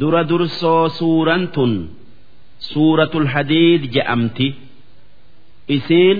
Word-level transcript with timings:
dura 0.00 0.22
dursoo 0.30 0.88
suuraan 0.98 1.44
tun. 1.54 1.72
Suuratul 2.70 3.26
hadiid 3.34 3.82
je'amti. 3.94 4.48
Isiin 5.76 6.18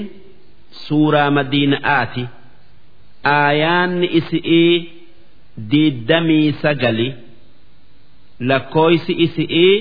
suuraa 0.86 1.30
madiina'aati. 1.36 2.24
Aayaanni 3.36 4.06
isi'ii 4.18 4.74
diiddamii 5.70 6.48
sagali. 6.62 7.08
Lakkooysi 8.48 9.12
isi'ii 9.26 9.74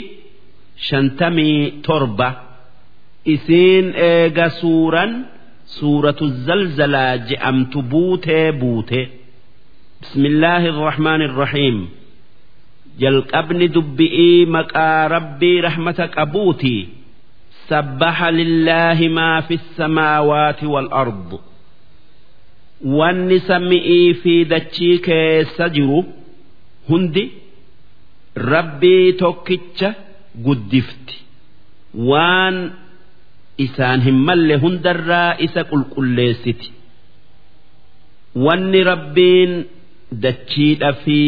shantamii 0.87 1.61
torba. 1.85 2.29
Isiin 3.35 3.87
eega 4.09 4.47
suuraan 4.61 5.11
suuratu 5.75 6.25
zalzalaa 6.45 7.15
je'amtu 7.29 7.77
buutee 7.91 8.47
buute. 8.61 9.01
Bismillaahi 10.01 10.67
irrahmaani 10.73 11.23
irrahiim 11.29 11.77
jalqabni 12.99 13.67
dubbi'ii 13.75 14.45
maqaa 14.55 15.07
rabbii 15.15 15.57
rahmata 15.67 16.05
qabuuti 16.15 16.75
sabbaha 17.69 18.27
lillaahi 18.39 19.07
maa 19.17 19.41
fi 19.47 19.55
samaawaati 19.77 20.65
wal 20.73 20.89
ardu 21.03 21.37
wanni 22.97 23.37
sami'ii 23.49 24.13
fi 24.21 24.33
dachii 24.53 24.97
keessa 25.07 25.65
jiru 25.75 25.99
hundi 26.89 27.23
rabbii 28.53 29.13
tokkicha 29.21 29.89
guddifti. 30.45 31.15
Waan 32.09 32.57
isaan 33.65 33.99
hin 34.05 34.17
malle 34.27 34.55
hundarraa 34.63 35.31
isa 35.45 35.61
qulqulleessiti. 35.71 36.67
Wanni 38.45 38.81
rabbiin 38.91 39.51
dachiidha 40.23 40.91
fi 41.03 41.19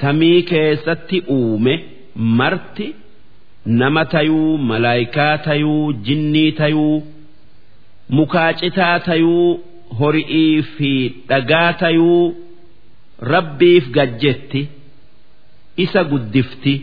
samii 0.00 0.42
keessatti 0.50 1.18
uume 1.36 1.74
marti 2.40 2.86
nama 3.80 4.02
tayuu 4.14 4.58
malaayikaa 4.70 5.34
tayuu 5.46 5.92
jinnii 6.08 6.50
tayuu 6.60 6.96
mukaacitaa 8.18 8.98
tayuu 9.08 9.48
hori'ii 10.00 10.62
fi 10.74 10.90
dhagaa 11.28 11.72
tayuu 11.82 12.24
rabbiif 13.32 13.84
gajjetti 13.96 14.62
isa 15.84 16.02
guddifti 16.12 16.74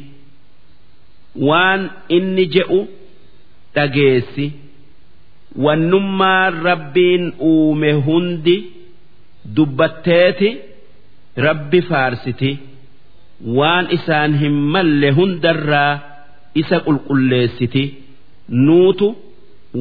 waan 1.47 1.81
inni 2.17 2.45
je'u 2.55 2.79
dhageessi 3.75 4.45
wannummaan 5.65 6.53
rabbiin 6.69 7.23
uume 7.51 7.91
hundi 8.07 8.57
dubbatteeti 9.55 10.49
rabbi 11.47 11.81
faarsiti 11.89 12.51
waan 13.59 13.85
isaan 13.97 14.31
hin 14.41 14.55
malle 14.73 15.09
hundarraa 15.17 15.93
isa 16.61 16.77
qulqulleessiti. 16.85 17.83
Nuutu 18.65 19.07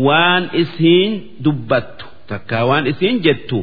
waan 0.06 0.44
isiin 0.62 1.10
dubbattu 1.44 2.06
takkaa 2.30 2.64
waan 2.70 2.86
isiin 2.92 3.16
jettu 3.26 3.58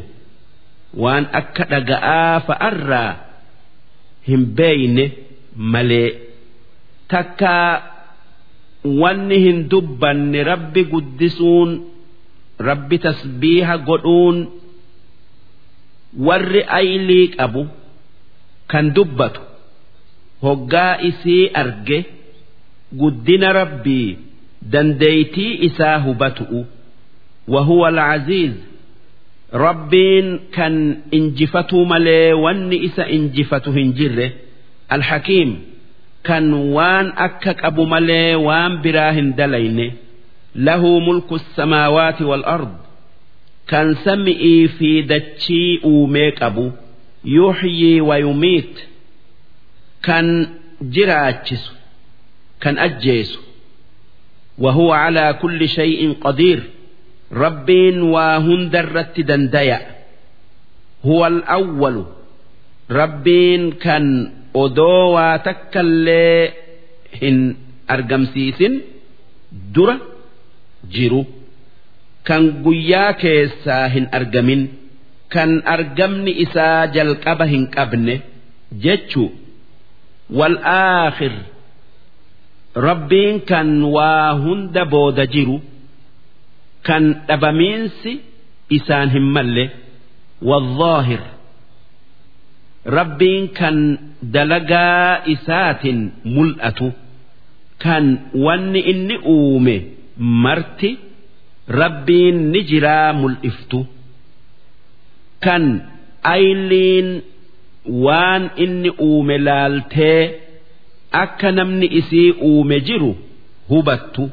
waan 1.02 1.24
akka 1.40 1.64
dhaga'aa 1.72 2.40
fa'arraa 2.48 3.12
hin 4.28 4.42
beeyne 4.58 5.04
malee 5.72 6.08
takkaa 7.12 7.68
wanni 9.02 9.38
hin 9.44 9.58
dubbanne 9.72 10.40
rabbi 10.50 10.82
guddisuun 10.92 11.70
rabbi 12.68 12.96
tasbiiha 13.04 13.74
godhuun 13.88 14.36
warri 16.26 16.62
aylii 16.80 17.26
qabu 17.36 17.62
kan 18.70 18.86
dubbatu 18.96 19.40
hoggaa 20.41 20.97
isii 21.09 21.49
arge 21.53 22.05
guddina 22.99 23.53
rabbii 23.53 24.17
dandeeytii 24.71 25.53
isaa 25.67 25.97
hubatu'u 25.99 26.65
وهو 27.47 27.87
العزيز 27.87 28.53
ربين 29.53 30.39
كان 30.53 30.97
انجفتو 31.13 31.83
ملي 31.85 32.33
واني 32.33 32.85
إسا 32.85 33.09
انجفتو 33.09 33.71
هنجره 33.71 34.31
الحكيم 34.91 35.59
كان 36.23 36.53
وان 36.53 37.11
أكك 37.17 37.65
أبو 37.65 37.85
ملي 37.85 38.35
وان 38.35 38.81
براهن 38.81 39.35
دلين 39.35 39.91
له 40.55 40.99
ملك 40.99 41.31
السماوات 41.33 42.21
والأرض 42.21 42.73
كان 43.67 43.95
سمئي 43.95 44.67
في 44.67 45.01
دتشي 45.01 45.79
أوميك 45.83 46.43
أبو 46.43 46.71
يحيي 47.25 48.01
ويميت 48.01 48.79
كان 50.03 50.47
جراتشس 50.81 51.71
كان 52.61 52.77
أجيس 52.77 53.37
وهو 54.57 54.91
على 54.91 55.33
كل 55.41 55.69
شيء 55.69 56.13
قدير 56.21 56.63
ربين 57.33 58.01
وهند 58.01 58.75
الرت 58.75 59.19
دنديا 59.19 59.79
هو 61.05 61.27
الأول 61.27 62.05
ربين 62.91 63.71
كان 63.71 64.31
أدوى 64.55 65.37
تكالي 65.37 66.53
هن 67.23 67.55
أرقمسيس 67.91 68.59
درة 69.75 69.97
جرو 70.91 71.25
كان 72.25 72.63
قيا 72.65 73.11
كيسا 73.11 73.87
هن 73.87 74.07
أرقمين 74.13 74.61
كان 75.29 75.67
أرقمني 75.67 76.43
إسا 76.43 76.85
جلقبه 76.85 77.45
هن 77.45 77.65
قبن 77.77 78.19
جتشو 78.71 79.29
والآخر 80.29 81.31
ربين 82.77 83.39
كان 83.39 83.83
وهند 83.83 84.77
بود 84.89 85.19
جرو 85.21 85.59
kan 86.85 87.03
dhabamiinsi 87.29 88.11
isaan 88.77 89.09
hin 89.13 89.25
malle 89.35 89.65
والظاهر 90.41 91.21
rabbiin 92.97 93.43
kan 93.57 93.77
dalagaa 94.35 95.25
isaatiin 95.33 95.99
mul'atu 96.35 96.89
kan 97.83 98.05
wanni 98.45 98.81
inni 98.91 99.17
uume 99.35 99.75
marti 100.43 100.91
rabbiin 101.81 102.37
ni 102.51 102.59
jiraa 102.69 103.09
mul'iftu 103.21 103.79
kan 105.45 105.63
ayliin 106.35 107.07
waan 107.86 108.50
inni 108.64 108.90
uume 109.08 109.38
laaltee 109.38 110.22
akka 111.22 111.52
namni 111.52 111.86
isii 112.00 112.30
uume 112.48 112.80
jiru 112.80 113.12
hubattu. 113.70 114.30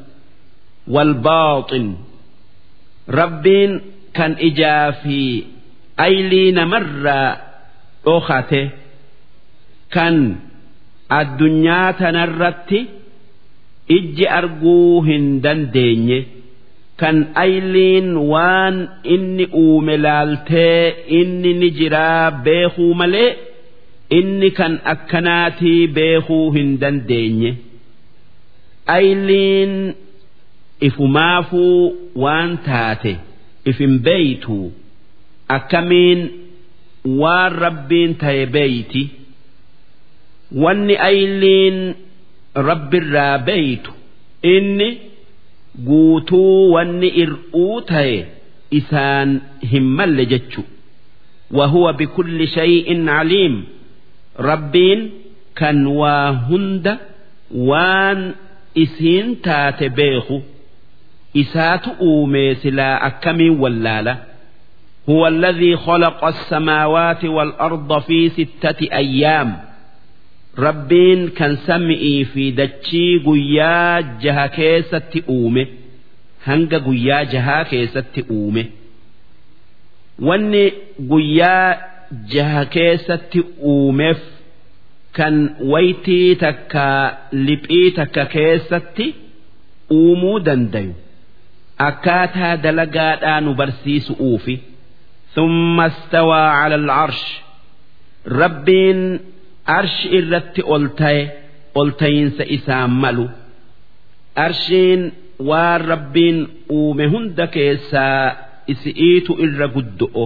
Walbaaxin 0.94 1.88
rabbiin 3.20 3.72
kan 4.18 4.36
ijaa 4.50 4.92
fi 5.02 5.18
aylii 6.06 6.52
namarraa 6.52 7.30
dhokate 8.06 8.62
kan 9.96 10.16
addunyaa 11.20 11.94
tanarratti 12.00 12.80
ijji 13.98 14.26
arguu 14.40 15.02
hin 15.08 15.26
dandeenye. 15.44 16.20
Kan 17.02 17.18
ayliin 17.44 18.08
waan 18.32 18.78
inni 19.16 19.46
uume 19.64 19.98
laaltee 20.06 20.96
inni 21.20 21.52
ni 21.60 21.70
jiraa 21.80 22.32
beekuu 22.46 22.94
malee 23.02 23.30
inni 24.20 24.50
kan 24.60 24.74
akkanaatii 24.94 25.88
beekuu 25.98 26.52
hin 26.56 26.70
dandeenye. 26.82 27.52
Ayliin 28.98 29.74
ifumaafuu 30.82 31.96
waan 32.16 32.58
taate 32.66 33.14
ifin 33.66 34.00
beeytu. 34.00 34.72
Akkamiin 35.56 36.22
waan 37.22 37.52
rabbiin 37.64 38.16
ta'e 38.22 38.46
beeyti? 38.56 39.04
Wanni 40.64 40.96
ayliin 41.10 41.78
rabbirraa 42.68 43.38
beeytu? 43.48 43.92
Inni 44.44 44.90
guutuu 45.87 46.73
wanni 46.75 47.09
ir'uu 47.23 47.81
ta'e 47.91 48.17
isaan 48.79 49.31
hin 49.73 49.87
malle 49.99 50.27
jechu 50.35 50.63
وهو 51.53 51.93
بكل 51.93 52.49
شيء 52.49 53.09
عليم 53.09 53.65
ربين 54.41 55.11
كان 55.57 55.87
واهند 55.87 56.99
وان 57.55 58.35
إسين 58.79 59.43
تات 59.43 59.85
بيخو 59.85 60.41
إسات 61.37 61.85
أومي 62.01 62.55
سلا 62.55 63.07
أكمي 63.07 63.51
ولالا 63.51 64.17
هو 65.09 65.27
الذي 65.29 65.77
خلق 65.77 66.25
السماوات 66.25 67.25
والأرض 67.25 67.99
في 68.01 68.29
ستة 68.29 68.79
أيام 68.93 69.57
ربين 70.59 71.29
كان 71.29 71.57
سمئي 71.57 72.25
في 72.25 72.51
دتشي 72.51 73.19
قيا 73.19 74.01
جها 74.23 74.47
كيسة 74.47 75.23
أومي 75.29 75.67
هنga 76.47 76.79
guyyaa 76.87 77.25
jahaa 77.33 77.65
keessatti 77.71 78.21
uume 78.37 78.63
wanni 80.29 80.63
guyyaa 81.11 81.77
jaha 82.33 82.65
keessatti 82.75 83.41
uumeef 83.73 84.21
kan 85.19 85.37
waytii 85.73 86.35
takka 86.43 86.87
liphii 87.47 87.91
takka 87.99 88.25
keessatti 88.35 89.07
uumuu 89.99 90.39
dandayu 90.49 90.95
akkaataa 91.89 92.55
dalagaadhaa 92.65 93.41
nu 93.45 93.53
barsiisu'uufi 93.61 94.57
ثم 95.35 95.81
استوى 95.81 96.39
على 96.61 96.75
العرش 96.75 97.23
ربين 98.29 99.21
arshi 99.78 100.08
irratti 100.18 100.62
ol 100.76 100.86
ta'e 101.00 101.22
ol 101.80 101.90
ta'iinsa 102.00 102.44
isaa 102.58 102.88
malu. 103.02 103.28
Arshiin 104.46 105.02
waan 105.50 105.82
rabbiin 105.92 106.38
uume 106.78 107.06
hunda 107.14 107.46
keessaa 107.56 108.22
isi'iitu 108.74 109.32
irra 109.46 109.68
guddo'o. 109.76 110.26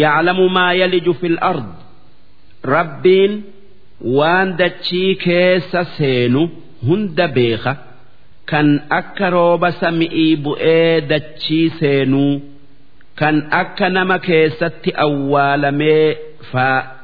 Yaclamu 0.00 0.44
maa 0.56 0.72
yaliju 0.80 1.12
fil 1.20 1.38
ard. 1.50 1.70
Rabbiin 2.74 3.32
waan 4.16 4.48
dachii 4.60 5.14
keessa 5.24 5.80
seenu 5.96 6.42
hunda 6.86 7.26
beeka. 7.36 7.72
Kan 8.50 8.68
akka 8.98 9.26
rooba 9.34 9.70
sami'ii 9.80 10.32
bu'ee 10.44 11.00
dachii 11.10 11.66
seenuu 11.78 12.32
kan 13.20 13.36
akka 13.60 13.86
nama 13.96 14.16
keessatti 14.26 14.90
awwaalamee 15.04 16.08
faa. 16.50 17.01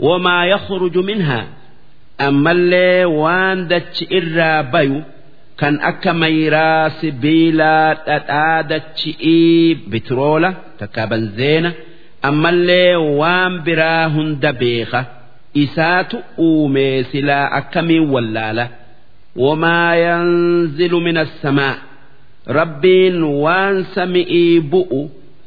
Wamaa 0.00 0.44
yakhruju 0.52 1.02
minhaa 1.02 1.44
ammallee 2.26 3.04
waan 3.22 3.68
dachi 3.68 4.04
irraa 4.18 4.62
bayu 4.72 5.02
kan 5.60 5.74
akka 5.90 6.12
mayraa 6.22 6.90
sibiilaa 7.00 7.94
dhadhaa 8.06 8.62
dachi'ii 8.70 9.74
bitiroola 9.90 10.50
takka 10.78 11.02
banzeena 11.10 11.70
ammallee 12.28 12.94
waan 13.20 13.52
biraa 13.66 14.04
hunda 14.14 14.52
beeka 14.60 15.00
isaatu 15.64 16.16
uume 16.46 16.86
silaa 17.12 17.46
akkamiin 17.58 18.06
wallaala 18.14 18.64
wamaa 19.44 19.94
yanzilu 20.06 20.98
min 21.06 21.16
assamaa 21.24 21.74
rabbiin 22.58 23.18
waan 23.44 23.76
sami'ii 23.94 24.60
bu'u 24.72 25.02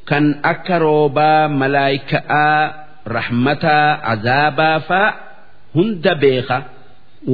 kan 0.09 0.25
akka 0.51 0.75
roobaa 0.85 1.47
malaayika'aa 1.59 2.61
rahmataa 3.15 3.89
azaabaa 4.13 4.80
faa 4.89 5.09
hunda 5.75 6.13
beeka 6.24 6.57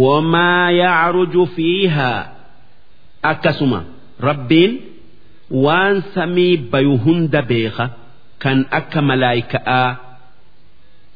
wamaa 0.03 0.65
yacruju 0.81 1.43
fiihaa 1.55 2.21
akkasuma 3.31 3.79
rabbiin 4.27 4.71
waan 5.65 5.95
samii 6.15 6.53
bayu 6.71 6.93
hunda 7.05 7.41
beeka 7.51 7.85
kan 8.43 8.59
akka 8.79 8.99
malaayika'aa 9.09 9.89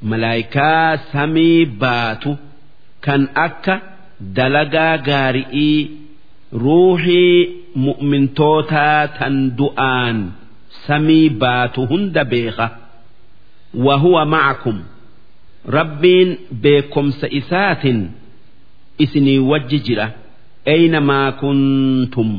malaayikaa 0.10 0.98
samii 1.14 1.66
baatu 1.84 2.32
kan 3.06 3.22
akka 3.46 3.76
dalagaa 4.38 4.96
gaari'ii 5.08 5.80
ruuxii 6.64 7.38
mu'mintootaa 7.86 9.02
tan 9.20 9.36
du'aan 9.60 10.18
samii 10.88 11.28
baatu 11.44 11.80
hunda 11.92 12.24
beeka 12.34 12.66
wahuwa 13.77 14.23
macakum 14.35 14.79
rabbiin 15.77 16.31
beekomsa 16.63 17.27
isaatin 17.39 17.99
isinii 19.05 19.39
wajji 19.39 19.79
jira 19.87 20.07
aynamaa 20.75 21.33
kuntum 21.41 22.31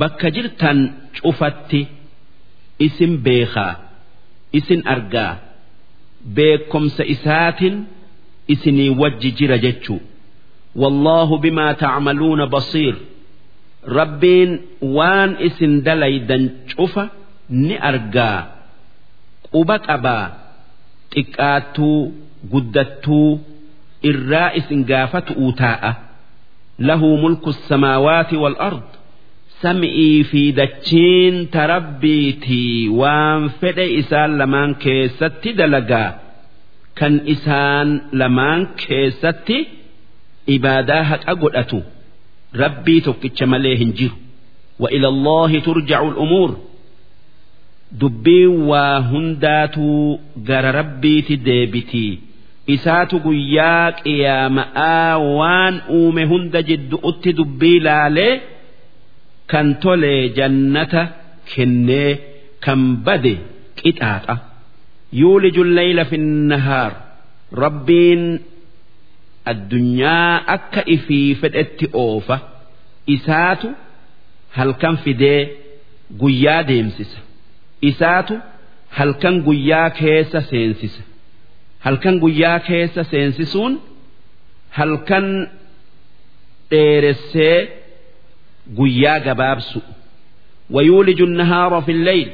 bakka 0.00 0.28
jirtan 0.36 0.78
cufatti 1.22 1.80
isin 2.86 3.12
beekaa 3.24 3.74
isin 4.58 4.80
argaa 4.94 5.32
beekomsa 6.36 7.02
isaatin 7.14 7.74
isinii 8.52 8.90
wajji 9.00 9.30
jira 9.38 9.58
jechuu 9.58 10.00
والله 10.82 11.38
بما 11.38 11.72
تعملون 11.72 12.44
بصير 12.46 12.94
ربين 13.88 14.60
وان 14.82 15.30
اسن 15.46 15.82
دليدا 15.82 16.38
شوفا 16.66 17.08
نأرجا 17.50 18.32
xiqqaattuu 21.13 21.99
guddattuu 22.51 23.29
irraa 24.09 24.49
isin 24.59 24.81
gaafatu'u 24.91 25.47
taa'a 25.61 25.91
lahu 26.87 27.09
mulku 27.23 27.51
samaawaati 27.69 28.35
wal 28.43 28.57
ard. 28.69 28.87
Sam'ii 29.63 30.23
fi 30.31 30.41
dachiin 30.59 31.35
tarabbiitii 31.55 32.87
waan 32.99 33.41
fedhe 33.59 33.85
isaan 34.01 34.31
lamaan 34.41 34.71
keessatti 34.83 35.49
dalagaa. 35.59 36.09
Kan 36.99 37.13
isaan 37.33 37.89
lamaan 38.21 38.61
keessatti 38.83 39.57
ibaadaa 40.55 41.03
haqa 41.11 41.33
godhatu. 41.43 41.79
Rabbii 42.61 43.01
tokkicha 43.07 43.45
malee 43.53 43.75
hin 43.81 43.91
jiru. 43.99 44.15
Wa 44.81 44.87
ila 44.95 45.07
allahi 45.13 45.57
turja'u 45.67 46.07
al'umuur 46.11 46.51
dubbiin 48.01 48.53
waa 48.69 48.99
hundaatuu 49.11 50.19
gara 50.47 50.71
rabbiiti 50.79 51.35
deebitii. 51.47 52.19
Isaatu 52.75 53.15
guyyaa 53.25 53.91
qiyaama'aa 54.01 55.17
waan 55.37 55.75
uume 55.97 56.23
hunda 56.31 56.59
jiddu'utti 56.69 57.29
dubbii 57.39 57.79
laalee 57.87 58.33
kan 59.51 59.67
tolee 59.83 60.21
jannata 60.37 61.01
kennee 61.51 62.11
kan 62.65 62.81
bade 63.05 63.33
qixaaxa. 63.79 64.35
Yuuliju 65.21 65.63
leyla 65.77 66.03
fi 66.09 66.17
nahaar. 66.51 66.91
Rabbiin 67.63 68.23
addunyaa 69.51 70.33
akka 70.55 70.81
ifii 70.95 71.35
fedhetti 71.41 71.85
oofa. 72.03 72.37
Isaatu 73.15 73.67
halkan 74.57 74.95
fidee 75.03 75.41
guyyaa 76.21 76.61
deemsisa 76.69 77.19
isaatu 77.90 78.34
halkan 78.98 79.36
guyyaa 79.46 79.88
keessa 80.00 80.40
seensisa 80.50 81.02
halkan 81.86 82.16
guyyaa 82.24 82.58
keessa 82.68 83.02
seensisuun 83.12 83.72
halkan 84.78 85.26
dheeressee 86.70 87.58
guyyaa 88.78 89.18
gabaabsu 89.28 89.80
ويولج 90.70 91.20
النهار 91.22 91.80
في 91.82 91.92
الليل 91.92 92.28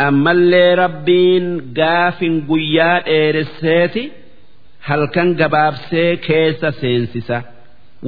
أما 0.00 0.30
اللي 0.32 0.74
ربين 0.74 1.74
قاف 1.78 2.18
قياد 2.48 3.02
إيرسيتي 3.08 4.10
halkan 4.88 5.28
gabaabsee 5.40 6.16
keessa 6.26 6.70
seensisa 6.80 7.38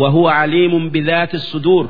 wahuwa 0.01 0.33
caliimun 0.39 0.85
bidaati 0.95 1.39
suduur 1.51 1.85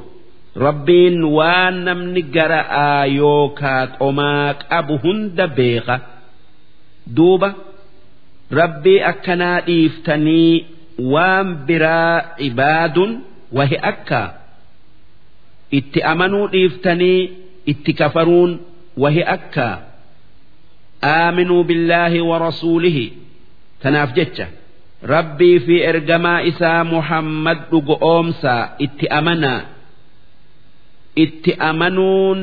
rabbiin 0.55 1.23
waan 1.37 1.75
namni 1.87 2.21
gara'aa 2.35 3.05
yookaa 3.19 3.87
qomaa 3.99 4.53
qabu 4.69 4.95
hunda 5.03 5.47
beeka 5.57 5.95
duuba 7.17 7.49
rabbii 8.59 8.99
akkanaa 9.11 9.59
dhiiftanii 9.67 10.53
waan 11.13 11.47
biraa 11.67 12.17
ibaadun 12.47 13.11
wahi 13.57 13.77
akka. 13.91 14.21
Itti 15.77 15.99
amanuu 16.11 16.47
dhiiftanii 16.53 17.19
itti 17.71 17.91
kafaruun 17.99 18.51
wahi 19.03 19.23
akka. 19.35 19.67
Aaminuu 21.03 21.63
billaahi 21.63 22.19
wa 22.29 22.37
rasuulihi. 22.45 23.05
Tanaaf 23.81 24.11
jecha 24.17 24.47
rabbii 25.13 25.59
fi 25.65 25.75
ergamaa 25.91 26.41
isaa 26.51 26.83
muhammad 26.93 27.59
dhugoomsaa 27.71 28.63
itti 28.85 29.05
amanaa 29.19 29.61
itti 31.24 31.52
amanuun 31.70 32.38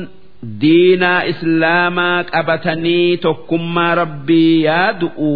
diinaa 0.62 1.20
islaamaa 1.32 2.18
qabatanii 2.32 3.10
tokkummaa 3.24 3.94
rabbii 4.02 4.54
yaadu'u 4.68 5.32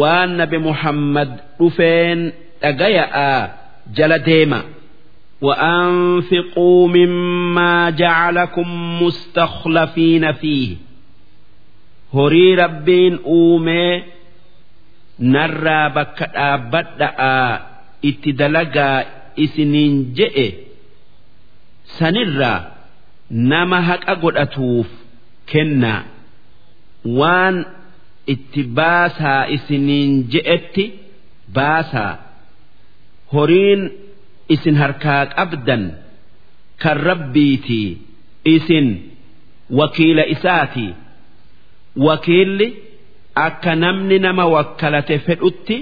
waan 0.00 0.30
nabi 0.40 0.58
muhammad 0.68 1.30
dhufeen 1.58 2.20
dhagaya'a 2.62 3.30
jala 3.96 4.18
deema 4.28 4.60
وأنفقوا 5.42 6.88
مما 6.88 7.90
جعلكم 7.90 8.68
مستخلفين 9.02 10.32
فيه 10.32 10.76
هري 12.14 12.54
ربين 12.54 13.18
أومي 13.26 14.02
narraa 15.32 15.86
bakka 15.96 16.26
dhaabbadha'aa 16.34 17.50
itti 18.08 18.30
dalagaa 18.40 18.98
isiniin 19.44 19.94
je'e 20.18 20.46
sanirraa 21.97 22.59
nama 23.51 23.79
haqa 23.89 24.13
godhatuuf 24.23 24.87
kennaa 25.51 26.01
waan 27.19 27.55
itti 28.33 28.61
baasaa 28.79 29.41
isiniin 29.55 30.11
je'etti 30.33 30.85
baasaa 31.57 32.13
horiin 33.33 33.81
isin 34.55 34.75
harkaa 34.81 35.21
qabdan 35.35 35.83
kan 36.83 36.97
rabbiitii 37.09 37.89
isin 38.55 38.87
wakiila 39.79 40.23
isaatii 40.35 40.91
wakiilli 42.07 42.67
akka 43.47 43.73
namni 43.83 44.17
nama 44.25 44.45
wakkalate 44.55 45.15
fedhutti 45.27 45.77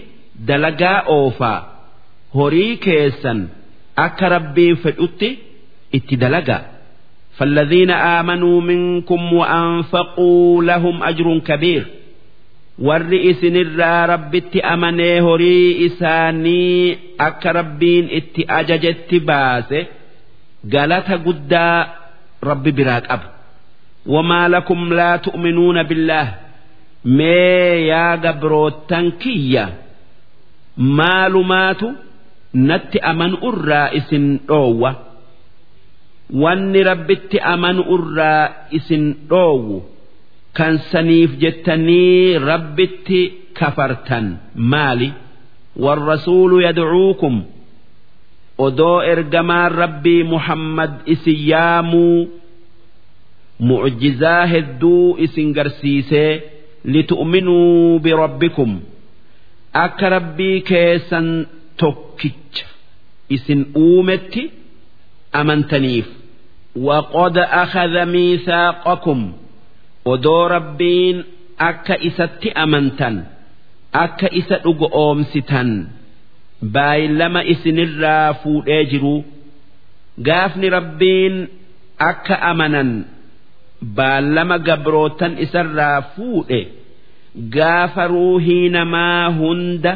dalagaa 0.48 1.00
oofaa 1.18 1.60
horii 2.38 2.74
keessan 2.86 3.40
akka 4.06 4.26
rabbiin 4.36 4.78
fedhutti 4.84 5.30
itti 5.97 6.17
dalagaa 6.25 6.63
فالذين 7.39 7.91
آمنوا 7.91 8.61
منكم 8.61 9.33
وأنفقوا 9.33 10.63
لهم 10.65 11.03
أجر 11.03 11.39
كبير 11.39 11.85
warri 12.89 13.19
isinirraa 13.31 14.07
rabbitti 14.07 14.59
amanee 14.73 15.21
horii 15.27 15.85
isaanii 15.87 16.99
akka 17.27 17.53
rabbiin 17.59 18.07
itti 18.19 18.43
ajajetti 18.59 19.19
baase 19.29 19.81
galata 20.75 21.17
guddaa 21.27 21.79
rabbi 22.49 22.71
biraa 22.79 23.01
qaba 23.09 23.27
wamaa 24.15 24.47
lakum 24.55 24.81
laa 24.99 25.17
tu'minuuna 25.25 25.83
billaah 25.91 26.29
mee 27.05 27.75
yaa 27.91 28.17
gabroottan 28.25 29.07
kiyya 29.23 29.65
maalumaatu 30.99 31.89
natti 32.69 32.99
amanu 33.11 33.37
irraa 33.49 33.89
isin 33.99 34.25
dhoowwa 34.49 34.91
wanni 36.34 36.84
rabbitti 36.84 37.38
amanu 37.54 37.84
irraa 37.96 38.44
isin 38.78 39.06
dhoowwu 39.30 39.78
kan 40.58 40.78
saniif 40.92 41.32
jettanii 41.42 42.38
rabbitti 42.50 43.20
kafartan. 43.60 44.26
Maali? 44.56 45.10
Warrasuulu 45.84 46.62
yadcuukum 46.66 47.36
odoo 48.58 49.02
ergamaan 49.12 49.72
rabbii 49.82 50.24
muhammad 50.24 50.92
isin 51.14 51.40
yaamuu. 51.52 52.28
Mucjizaa 53.60 54.46
hedduu 54.54 55.16
isin 55.26 55.54
garsiisee 55.58 56.32
litu'minuu 56.94 58.00
birabbikum 58.04 58.72
akka 59.84 60.10
rabbii 60.16 60.62
keessan 60.70 61.28
tokkicha 61.82 62.66
isin 63.36 63.62
uumetti 63.76 64.44
amantaniif 65.42 66.08
waqoda 66.88 67.44
akhadha 67.64 68.04
miisaaqakum 68.14 69.22
odoo 70.14 70.44
rabbiin 70.56 71.18
akka 71.70 71.96
isatti 72.10 72.50
amantan 72.64 73.16
akka 74.04 74.28
isa 74.40 74.58
dhugo 74.64 74.88
oomsitan 75.04 75.70
baay'ilama 76.76 77.42
isinirraa 77.54 78.34
fuudhee 78.42 78.84
jiru 78.92 79.16
gaafni 80.28 80.68
rabbiin 80.78 81.36
akka 82.10 82.36
amanan 82.52 82.90
baallama 83.98 84.58
gabrootan 84.68 85.34
isarraa 85.46 86.00
fuudhe 86.16 86.62
gaafa 87.56 88.04
ruuhii 88.14 88.70
namaa 88.78 89.24
hunda 89.40 89.94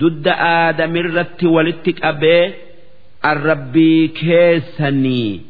dudda 0.00 0.32
aadamirratti 0.54 1.46
walitti 1.54 1.92
qabee. 2.02 2.67
Arrabbii 3.22 4.08
keessanii 4.20 5.40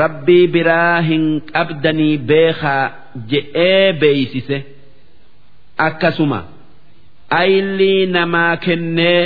rabbii 0.00 0.46
biraa 0.56 1.00
hin 1.10 1.24
qabdanii 1.52 2.16
beekaa 2.30 2.82
je'ee 3.30 3.92
beeysise 4.02 4.58
akkasuma 5.88 6.40
aylii 7.40 8.06
namaa 8.16 8.56
kennee 8.66 9.22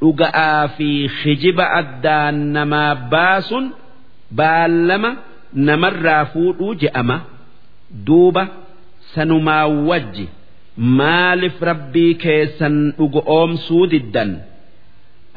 dhuga'aa 0.00 0.68
fi 0.76 0.88
hijiba 1.22 1.66
addaan 1.80 2.36
namaa 2.56 2.94
baasuun 3.14 3.66
baallama 4.42 5.10
namarraa 5.68 6.24
fuudhuu 6.34 6.74
je'ama 6.84 7.16
duuba 8.06 8.44
sanumaa 9.14 9.66
wajji 9.88 10.26
maaliif 11.00 11.56
rabbii 11.70 12.14
keessan 12.24 12.76
dhugo 12.98 13.20
oomsuu 13.36 13.86
diddan 13.94 14.30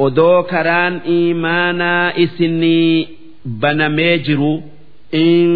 odoo 0.06 0.42
karaan 0.52 0.94
iimaanaa 1.16 2.12
isinii 2.24 3.08
banamee 3.62 4.14
jiru 4.26 4.52
in 5.22 5.48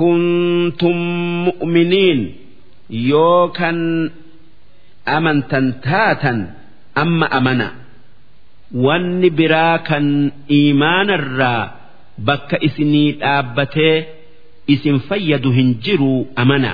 kuntum 0.00 0.98
mu'miniin 1.46 2.20
yoo 3.10 3.42
kan 3.58 3.78
amantan 5.16 5.66
taatan 5.86 6.38
amma 7.02 7.26
amana 7.38 7.68
wanni 8.86 9.28
biraa 9.38 9.78
kan 9.88 10.06
iimaanarraa 10.58 11.62
bakka 12.28 12.56
isinii 12.68 13.08
dhaabbatee 13.20 13.96
isin 14.74 14.96
fayyadu 15.08 15.50
hin 15.58 15.70
jiru 15.86 16.14
amana 16.44 16.72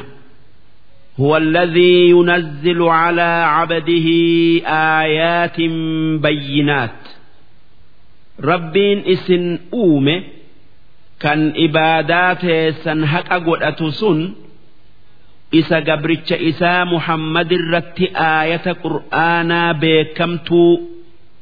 هو 1.20 1.36
الذي 1.36 1.94
ينزل 2.10 2.82
على 2.82 3.30
عبده 3.56 4.06
آيات 5.00 5.58
بينات 6.26 7.00
rabbiin 8.39 9.03
isin 9.05 9.59
uume 9.71 10.15
kan 11.17 11.53
ibaadaa 11.55 12.35
teessan 12.35 13.03
haqa 13.03 13.39
godhatu 13.39 13.91
sun 13.91 14.37
isa 15.51 15.81
gabricha 15.81 16.37
isaa 16.49 16.85
muhammad 16.85 17.51
irratti 17.51 18.11
aayata 18.13 18.75
qur'aanaa 18.83 19.73
beekamtuu 19.73 20.73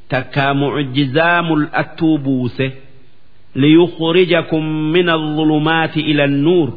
takkaa 0.09 0.53
mucjizaa 0.53 1.41
mul'attuu 1.41 2.17
buuse 2.17 2.67
liyukhrijakum 3.55 4.63
min 4.95 5.09
adulumaati 5.09 5.99
ila 6.11 6.23
annuur 6.23 6.69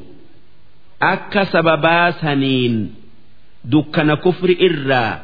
akka 1.00 1.44
sababaa 1.44 2.12
saniin 2.12 2.76
dukkana 3.72 4.16
kufri 4.16 4.56
irraa 4.68 5.18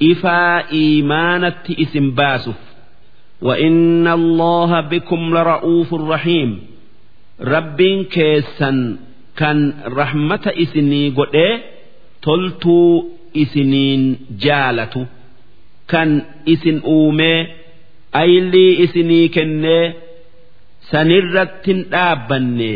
ifaa 0.00 0.62
iimaanatti 0.72 1.74
isin 1.84 2.12
baasuuf. 2.12 2.69
وإن 3.41 4.07
الله 4.07 4.81
بكم 4.81 5.21
لرؤوف 5.37 5.93
رحيم 5.93 6.51
rabbiin 7.53 7.99
keessan 8.15 8.77
kan 9.39 9.57
rahmata 9.99 10.51
isinii 10.63 11.07
godhee 11.17 11.53
toltuu 12.25 12.91
isiniin 13.43 14.03
jaalatu 14.43 15.01
kan 15.91 16.09
isin 16.53 16.77
uumee 16.95 17.39
aylii 18.21 18.73
isinii 18.85 19.27
kennee 19.35 19.85
sanirrattin 20.91 21.79
dhaabbanne 21.91 22.73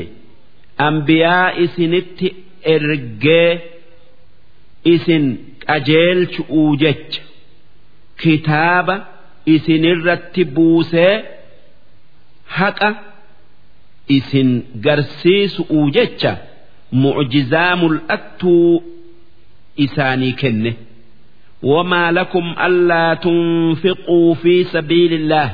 ambiyaa 0.88 1.48
isinitti 1.66 2.28
ergee 2.76 3.52
isin 4.94 5.26
qajeelchu'uu 5.68 6.72
jecha 6.84 7.22
kitaaba 8.22 8.96
isinirratti 9.55 10.45
buusee 10.55 11.15
haqa 12.59 12.89
isin 14.17 14.51
garsiisu'uu 14.85 15.87
jecha 15.97 16.33
mucjizaa 17.03 17.77
mul'attuu 17.83 18.83
isaanii 19.85 20.33
kenne. 20.41 20.73
Wamaa 21.71 22.11
lakum 22.17 22.47
allaa 22.67 23.17
tunfiquu 23.25 24.19
fi 24.43 24.55
sabiilillaah 24.73 25.51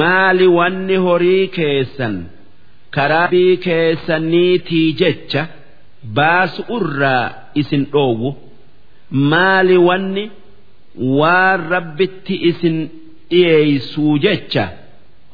maali 0.00 0.46
wanni 0.58 0.96
horii 1.06 1.46
keessan 1.56 2.16
karaa 2.94 3.28
bii 3.32 3.56
keessaniitii 3.66 4.88
jecha 5.00 5.42
baasu 6.16 6.62
irraa 6.76 7.24
isin 7.60 7.82
dhoowwu? 7.92 8.30
Maali 9.10 9.76
wanni 9.88 10.24
waan 11.18 11.60
rabbitti 11.74 12.34
isin 12.50 12.76
dhiyeeysuu 13.30 14.14
jecha 14.24 14.64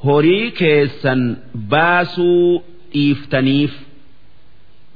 horii 0.04 0.50
keessan 0.60 1.22
baasuu 1.72 2.62
dhiiftaniif 2.92 3.72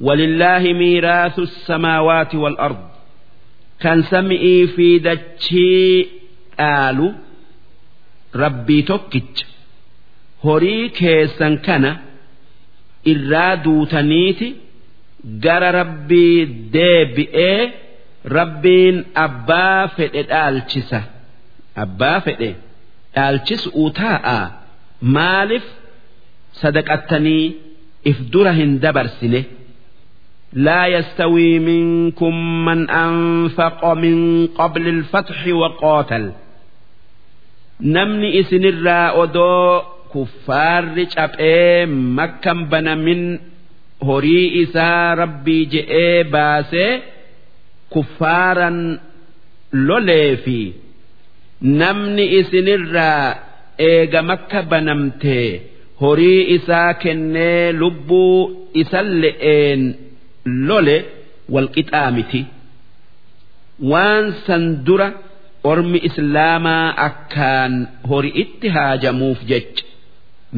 walillaahi 0.06 0.73
miiraasu 0.80 1.42
samaawaati 1.66 2.37
wal 2.44 2.56
ard. 2.66 2.80
Kan 3.83 4.02
sami'ii 4.11 4.66
fi 4.76 4.88
dachii 5.04 6.09
dhaalu 6.59 7.09
rabbii 8.42 8.83
tokkicha. 8.90 9.47
Horii 10.44 10.88
keessan 10.99 11.54
kana 11.66 11.92
irraa 13.12 13.56
duutaniiti 13.64 14.49
gara 15.44 15.71
rabbii 15.80 16.38
deebi'ee 16.75 17.61
ربين 18.25 19.05
أبا 19.17 19.86
فئ 19.86 20.19
الألتشسة 20.19 21.01
أبا 21.77 22.19
فئ 22.19 22.53
الألتشس 23.17 23.67
أوتاء 23.67 24.25
maaliif 25.01 25.63
sadaqattanii 26.62 27.55
if 28.03 28.17
dura 28.31 28.51
hin 28.51 28.79
dabarsine 28.79 29.43
لا 30.53 30.88
يستوي 30.88 31.60
منكم 31.60 32.65
من 32.65 32.89
أنفق 32.89 33.86
من 33.86 34.48
قبل 34.48 34.88
الفتح 34.88 35.48
وقاتل 35.48 36.31
نمني 37.81 38.39
إسن 38.39 38.65
الرائدو 38.65 39.81
كفار 40.13 41.05
أبئي 41.17 41.86
مكم 41.86 42.65
بنا 42.65 42.96
من 42.96 43.39
هري 44.03 44.63
إسا 44.63 45.13
ربي 45.13 45.65
جئي 45.65 46.24
kuffaaran 47.94 48.78
lolee 49.88 50.30
fi 50.44 50.58
namni 51.80 52.24
isinirraa 52.38 53.26
eegamakka 53.90 54.60
banamtee 54.70 55.48
horii 56.02 56.40
isaa 56.56 56.90
kennee 57.02 57.72
lubbuu 57.80 58.36
isan 58.82 59.08
le'een 59.22 59.82
lole 60.68 60.96
walqixaa 61.54 62.10
miti. 62.16 62.42
Waan 63.90 64.24
san 64.46 64.64
dura 64.86 65.08
ormi 65.70 65.98
islaamaa 66.08 66.86
akkaan 67.08 67.74
hori'itti 68.10 68.68
haajamuuf 68.76 69.40
jecha 69.50 69.84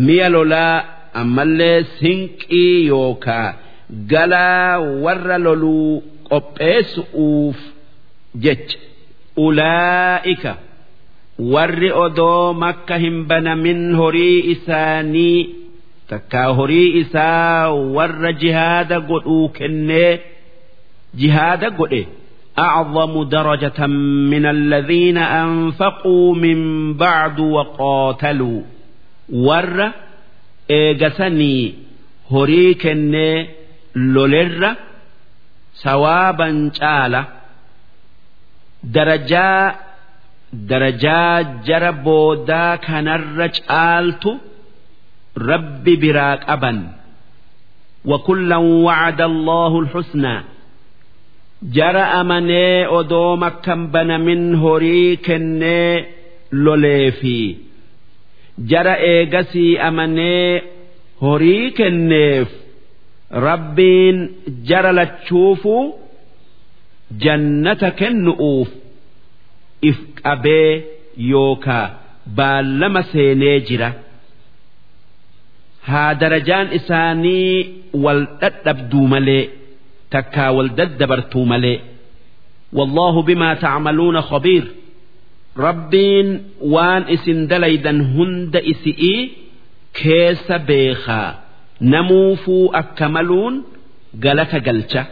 mi'a 0.06 0.28
lolaa 0.34 0.74
ammallee 1.20 1.78
sinqii 2.00 2.74
yookaa 2.92 3.48
galaa 4.12 4.78
warra 5.04 5.38
loluu 5.46 5.92
qopheessu'uuf 6.29 7.59
jecha 8.43 8.77
ulaa'ika 9.45 10.53
warri 11.53 11.91
odoo 12.05 12.53
makka 12.63 12.95
hin 13.03 13.17
banamin 13.29 13.81
horii 13.99 14.39
isaanii 14.53 15.37
takkaa 16.13 16.47
horii 16.61 16.87
isaa 17.01 17.69
warra 17.97 18.31
jihaada 18.41 18.97
godhuu 19.11 19.45
kennee 19.59 20.11
jihaada 21.21 21.69
godhe 21.81 22.03
أعظم 22.59 23.23
درجة 23.23 23.87
من 24.33 24.45
الذين 24.45 25.17
أنفقوا 25.17 26.35
من 26.35 26.59
بعد 26.93 27.39
وقاتلوا 27.39 28.61
ور 29.31 29.91
إيجسني 30.71 31.73
هريك 32.31 32.85
لولر 33.95 34.75
سوابا 35.75 36.71
جالا 36.79 37.23
درجا 38.83 39.75
درجا 40.53 41.41
جربودا 41.65 42.75
كنر 42.75 43.47
جالت 43.47 44.23
ربي 45.37 45.95
براك 45.95 46.49
أبا 46.49 46.73
وكلا 48.05 48.57
وعد 48.57 49.21
الله 49.21 49.79
الحسنى 49.79 50.35
jara 51.75 52.05
amanee 52.19 52.87
odoo 52.97 53.37
makkan 53.37 53.81
banamin 53.93 54.43
horii 54.63 55.17
kennee 55.25 56.05
loleefi 56.63 57.41
jara 58.71 58.95
eegasii 59.11 59.77
amanee 59.87 60.61
horii 61.25 61.67
kenneef 61.77 62.49
rabbiin 63.30 64.16
jara 64.68 64.92
lachuufu 64.98 65.74
jannata 67.24 67.90
kennu'uuf 68.00 68.68
if 69.90 69.98
qabee 70.22 70.70
yookaa 71.32 71.86
baallama 72.36 73.02
seenee 73.12 73.60
jira. 73.68 73.90
Haa 75.88 76.14
darajaan 76.20 76.68
isaanii 76.78 77.82
wal 78.04 78.22
dhadhabduu 78.40 79.06
malee. 79.14 79.44
takkaa 80.14 80.50
wal 80.56 80.68
daddabartuu 80.78 81.44
malee. 81.52 81.78
Wallahu 82.78 83.22
bimaa 83.28 83.54
tacmaluuna 83.64 84.22
khabiir. 84.30 84.64
Rabbiin 85.66 86.28
waan 86.74 87.02
isin 87.14 87.38
dalaydan 87.50 87.98
hunda 88.14 88.60
isi'ii 88.72 89.20
keessa 89.98 90.56
beekaa 90.68 91.30
namuufuu 91.80 92.70
akka 92.80 93.08
maluun 93.08 93.64
galata 94.24 94.60
galcha. 94.60 95.06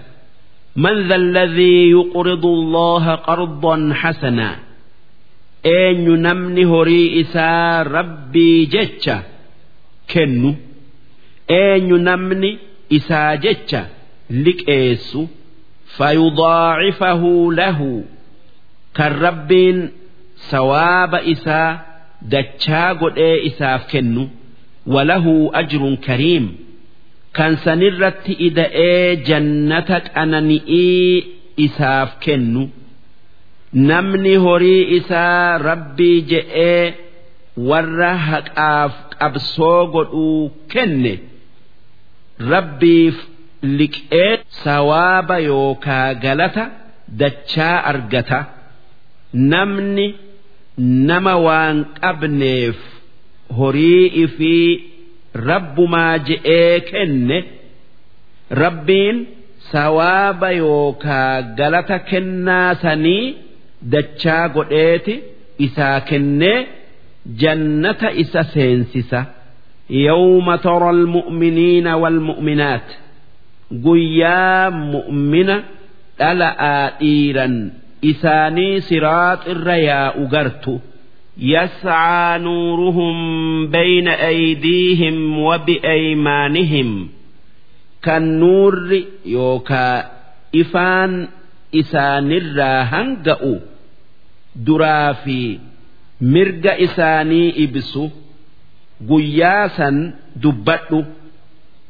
Man 0.77 1.09
dha 1.09 1.15
alladhii 1.23 1.91
yuqridu 1.95 2.49
allaha 2.59 3.15
qardan 3.27 3.93
hasanaa 4.01 4.57
eenyu 5.65 6.17
namni 6.17 6.65
horii 6.73 7.09
isaa 7.23 7.85
rabbii 7.85 8.67
jecha? 8.75 9.17
Kennu. 10.13 10.51
Eenyu 11.49 11.99
namni 12.09 12.51
isaa 12.91 13.37
jecha? 13.45 13.83
Liqeessu. 14.45 15.29
Fayudaacifahu 15.97 17.51
lahu. 17.59 18.05
Kan 18.97 19.13
rabbiin 19.27 19.79
sawaaba 20.51 21.19
isaa 21.35 21.71
dachaa 22.33 22.95
godhee 23.01 23.37
isaaf 23.49 23.83
kennu. 23.93 24.25
Walahu 24.87 25.51
ajrun 25.61 25.97
kariim 26.07 26.47
kan 27.37 27.53
sanirratti 27.65 28.33
ida'ee 28.49 29.17
jannata 29.29 29.99
qanani'ii 30.15 31.25
isaaf 31.67 32.11
kennu. 32.25 32.65
Namni 33.89 34.35
horii 34.45 34.83
isaa 34.99 35.59
rabbii 35.69 36.19
je'ee 36.31 36.85
warra 37.69 38.13
haqaaf 38.29 38.93
qabsoo 39.21 39.81
godhuu 39.95 40.43
kenne. 40.73 41.15
Rabbiif 42.53 43.17
liqee 43.79 44.31
sawaaba 44.65 45.37
yookaa 45.51 46.09
galata 46.25 46.65
dachaa 47.21 47.77
argata. 47.91 48.41
Namni 49.53 50.07
nama 51.09 51.35
waan 51.47 51.79
qabneef 52.03 52.79
horii 53.59 54.27
fi 54.37 54.53
rabbumaa 55.49 56.15
je'ee 56.29 56.81
kenne 56.91 57.39
rabbiin 58.63 59.17
sawaaba 59.73 60.51
yookaa 60.63 61.43
galata 61.59 61.99
kennaa 62.11 62.75
sanii 62.83 63.25
dachaa 63.93 64.49
godheeti 64.57 65.15
isaa 65.67 66.01
kennee 66.09 66.59
jannata 67.41 68.09
isa 68.23 68.43
seensisa. 68.55 69.21
Yawma 70.07 70.55
tora 70.65 70.89
almu'miniina 70.95 71.93
walmu'minaat. 72.03 72.89
Guyyaa 73.85 74.71
mu'mina 74.71 75.57
dhala'aa 76.19 76.85
dhiiran 77.01 77.55
isaanii 78.11 78.81
siraaxirra 78.89 79.77
yaa'u 79.89 80.23
gartu. 80.35 80.75
يسعى 81.38 82.40
نورهم 82.40 83.16
بين 83.68 84.08
أيديهم 84.08 85.40
وبأيمانهم 85.40 87.10
كالنور 88.04 89.02
يوكا 89.26 90.12
إفان 90.56 91.28
إسان 91.76 92.32
الراهنقأ 92.32 93.60
درافي 94.56 95.60
مرق 96.22 96.74
إساني 96.82 97.64
إبسو 97.64 98.10
قياسا 99.10 100.14
دبتو 100.36 101.04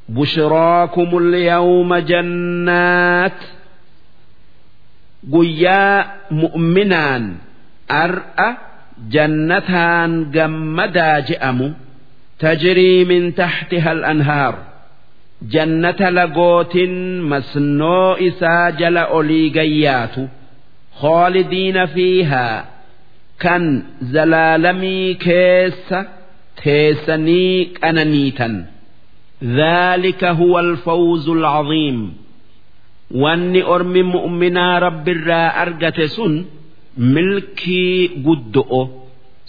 بشراكم 0.10 1.18
اليوم 1.18 1.96
جنات 1.96 3.42
قيا 5.34 6.06
مؤمنان 6.32 7.36
أرأى 7.92 8.58
جنتان 9.10 10.32
جمدا 10.32 11.20
جأم 11.20 11.76
تجري 12.39 13.06
من 13.06 13.36
تحتها 13.36 13.92
الأنهار 13.92 14.56
جنة 15.42 16.10
لقوت 16.10 16.78
مسنو 17.22 18.13
إساجل 18.13 18.98
أولي 18.98 19.50
قيات 19.50 20.15
خالدين 20.96 21.86
فيها 21.86 22.65
كان 23.39 23.84
زلالمي 24.02 25.13
كيس 25.13 25.96
تيسني 26.63 27.70
أنانيتا 27.84 28.65
ذلك 29.44 30.24
هو 30.24 30.60
الفوز 30.60 31.30
العظيم 31.30 32.13
واني 33.12 33.63
أرمي 33.63 34.04
مؤمنا 34.04 34.80
رب 34.80 35.10
الرا 35.10 35.62
أرقت 35.62 36.02
سن 36.02 36.46
milkii 36.97 38.09
guddo'o 38.27 38.83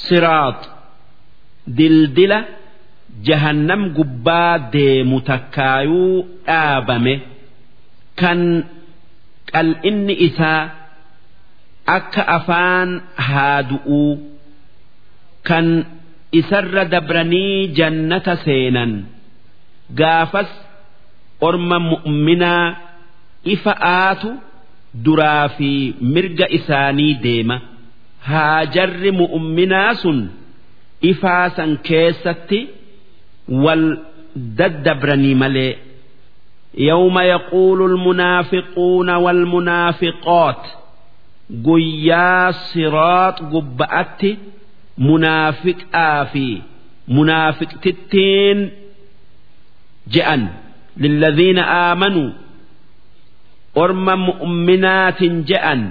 siraat 0.08 0.62
dildila 1.78 2.40
jahannam 3.28 3.82
gubbaa 3.98 4.58
deemu 4.74 5.18
takkaayuu 5.30 6.16
dhaabame 6.48 7.14
kan 8.22 8.40
qal'inni 9.54 10.14
isaa 10.28 10.62
akka 11.98 12.24
afaan 12.38 12.90
haadu'uu 13.28 14.14
kan 15.48 15.68
isarra 16.40 16.84
dabranii 16.94 17.68
jannata 17.78 18.34
seenan 18.46 18.92
gaafas 20.00 20.50
orma 21.48 21.78
mu'minaa 21.92 22.66
ifa 23.54 23.74
aatu. 23.80 24.32
duraa 25.05 25.47
fi 25.57 25.71
mirga 26.14 26.47
isaanii 26.59 27.14
deema 27.25 27.57
haajarri 28.31 29.11
mu'minaa 29.21 29.93
sun 30.03 30.19
ifaa 31.12 31.47
san 31.57 31.71
keessatti 31.88 32.61
wal 33.64 33.85
daddabranii 34.59 35.35
malee 35.45 35.73
يوم 36.90 37.19
يقول 37.19 37.81
المنافقون 37.90 39.11
والمنافقات 39.25 40.62
guyyaa 41.66 42.53
siraax 42.69 43.37
gubba'atti 43.53 44.31
munaafiqaa 45.07 46.21
fi 46.33 46.47
munaafiqtittiin 47.16 48.59
je'an 50.14 50.43
lilladhiina 51.03 51.62
aamanuu 51.83 52.29
orma 53.83 54.14
mu'minaatin 54.29 55.35
je'an 55.51 55.83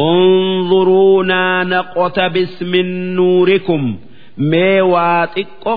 انظرونا 0.00 1.64
نقتبس 1.64 2.62
من 2.62 3.14
نوركم 3.16 3.82
mee 4.50 4.80
waa 4.92 5.26
xiqqo 5.34 5.74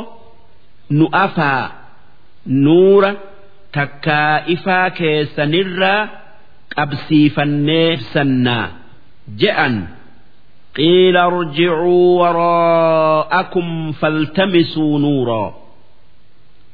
nu 0.98 1.06
afaa 1.26 1.66
nuura 2.66 3.12
takkaa 3.76 4.36
ifaa 4.56 4.88
keessanirraa 5.00 6.02
qabsiifannee 6.76 7.92
sannaa 8.14 8.68
je'an 9.42 9.76
qiila 10.78 11.24
irjicuu 11.32 12.08
waraa'akum 12.22 13.68
faltamisuu 14.00 14.94
nuuraa 15.06 15.50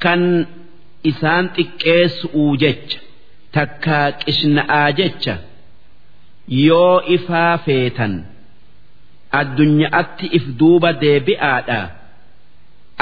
kan 0.04 0.22
isaan 1.12 1.46
xiqqeessu'uu 1.58 2.52
jecha 2.63 3.00
Takkaa 3.57 4.07
qishna'aa 4.23 4.88
jecha 4.99 5.35
yoo 6.66 6.97
ifaa 7.16 7.55
feetan 7.66 8.14
addunyaatti 9.40 10.27
if 10.38 10.45
duuba 10.61 10.90
deebi'aadha. 11.03 11.81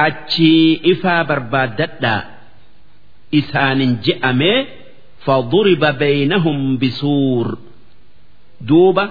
Achii 0.07 0.81
ifaa 0.93 1.23
barbaaddadhaa 1.31 2.21
isaanin 3.40 3.93
je'amee 4.07 4.59
beeynahum 6.01 6.59
bisuur. 6.81 7.47
Duuba 8.69 9.05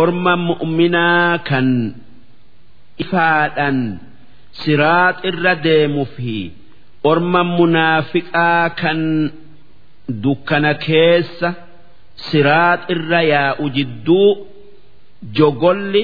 orma 0.00 0.34
mu'minaa 0.48 1.38
kan 1.48 1.68
ifaadhan 3.02 3.78
siraax 4.60 5.16
irra 5.30 5.54
deemuu 5.66 6.06
fi 6.16 6.36
orma 7.10 7.40
munaafiqaa 7.56 8.64
kan 8.80 9.00
dukkana 10.08 10.74
keessa 10.74 11.54
siraax 12.30 12.80
irra 12.94 13.20
yaa'u 13.32 13.64
jidduu 13.76 14.28
jogolli 15.36 16.02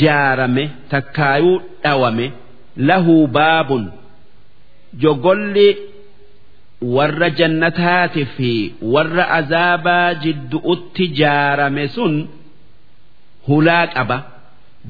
jaarame 0.00 0.64
takkaayuu 0.90 1.62
dhawame 1.82 2.32
lahuu 2.76 3.26
baabun. 3.26 3.84
Jogolli 5.02 5.68
warra 6.82 7.28
jannataati 7.38 8.24
fi 8.36 8.74
warra 8.94 9.24
azaabaa 9.38 10.14
jiddu'utti 10.24 11.04
jaarame 11.20 11.88
sun 11.88 12.14
hulaa 13.48 13.86
qaba. 13.94 14.18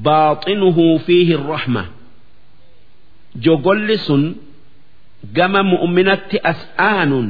Baaxinuhu 0.05 0.99
fiihi 1.05 1.35
rahma. 1.51 1.83
Jogolli 3.45 3.97
sun 3.97 4.23
gama 5.33 5.63
mu'minatti 5.63 6.37
as 6.51 6.59
aanuun 6.77 7.29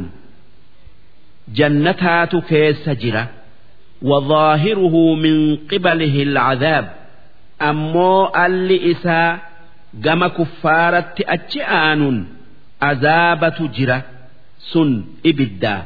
jannataatu 1.59 2.39
keessa 2.51 2.95
jira 3.05 3.25
وظاهره 4.11 4.95
من 5.25 5.37
قبله 5.71 6.15
العذاب 6.29 6.87
ammoo 7.69 8.27
alli 8.45 8.77
isaa 8.93 9.39
gama 10.05 10.29
kuffaaraatti 10.37 11.23
achi 11.35 11.61
aanuun 11.63 12.19
azaabatu 12.91 13.69
jira 13.77 13.99
sun 14.73 14.91
ibiddaa 15.31 15.83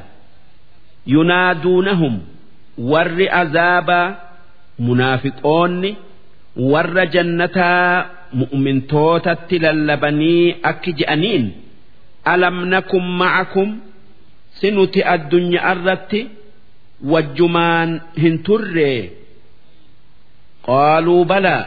yunaaduunahum 1.07 2.15
warri 2.93 3.27
azaabaa 3.41 4.07
munaafiqoonni 4.87 5.91
warra 6.73 7.05
jannataa 7.15 8.07
mu'mintootatti 8.41 9.57
lallabanii 9.65 10.45
akki 10.71 10.93
je'aniin 11.01 11.45
alam 12.33 12.57
nakum 12.75 13.05
ma'akum 13.23 13.69
si 14.60 14.68
nuti 14.76 15.00
addunyaa 15.14 15.72
irratti 15.76 16.22
wajjumaan 17.12 17.90
hin 18.24 18.36
turre 18.48 18.90
qaaluu 20.68 21.24
balaa 21.32 21.64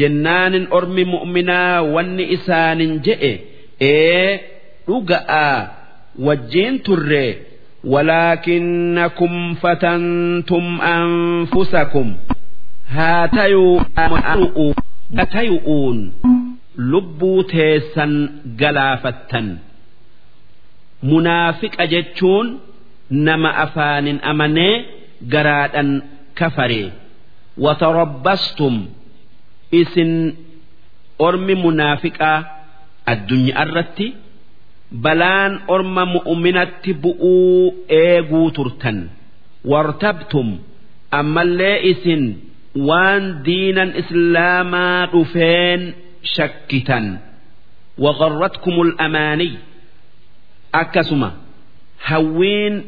jennaanin 0.00 0.66
ormi 0.78 1.04
mu'minaa 1.14 1.76
wanni 1.94 2.24
isaanin 2.36 2.92
je'e 3.06 3.32
ee 3.92 4.28
dhugaa 4.86 5.54
wajjiin 6.26 6.74
turre 6.86 7.24
walaakinnakum 7.92 9.34
fatantum 9.62 10.66
anfusakum 10.94 12.08
haa 12.96 13.24
tayu'uun 15.34 15.98
lubbuu 16.92 17.40
teessan 17.52 18.12
galaafattan. 18.60 19.46
منافق 21.03 21.81
أجتشون 21.81 22.59
نما 23.11 23.63
أفان 23.63 24.07
أمني 24.19 24.85
قرادا 25.33 26.01
كفري 26.35 26.91
وتربصتم 27.57 28.75
isin 29.81 30.11
ormi 31.27 31.55
munaafiqaa 31.63 32.39
addunyaa 33.11 33.63
irratti 33.67 34.07
balaan 35.03 35.53
orma 35.75 36.03
mu'minatti 36.15 36.91
bu'uu 37.03 37.85
eeguu 38.01 38.47
turtan 38.57 38.97
wartabtum 39.71 40.47
ammallee 41.19 41.77
isin 41.91 42.23
waan 42.89 43.23
diinan 43.45 43.89
islaamaa 44.01 45.01
dhufeen 45.13 45.81
shakkitan 46.35 47.05
وغرتكم 48.03 48.75
الأماني 48.87 49.51
أكسما 50.75 51.31
هوين 52.07 52.83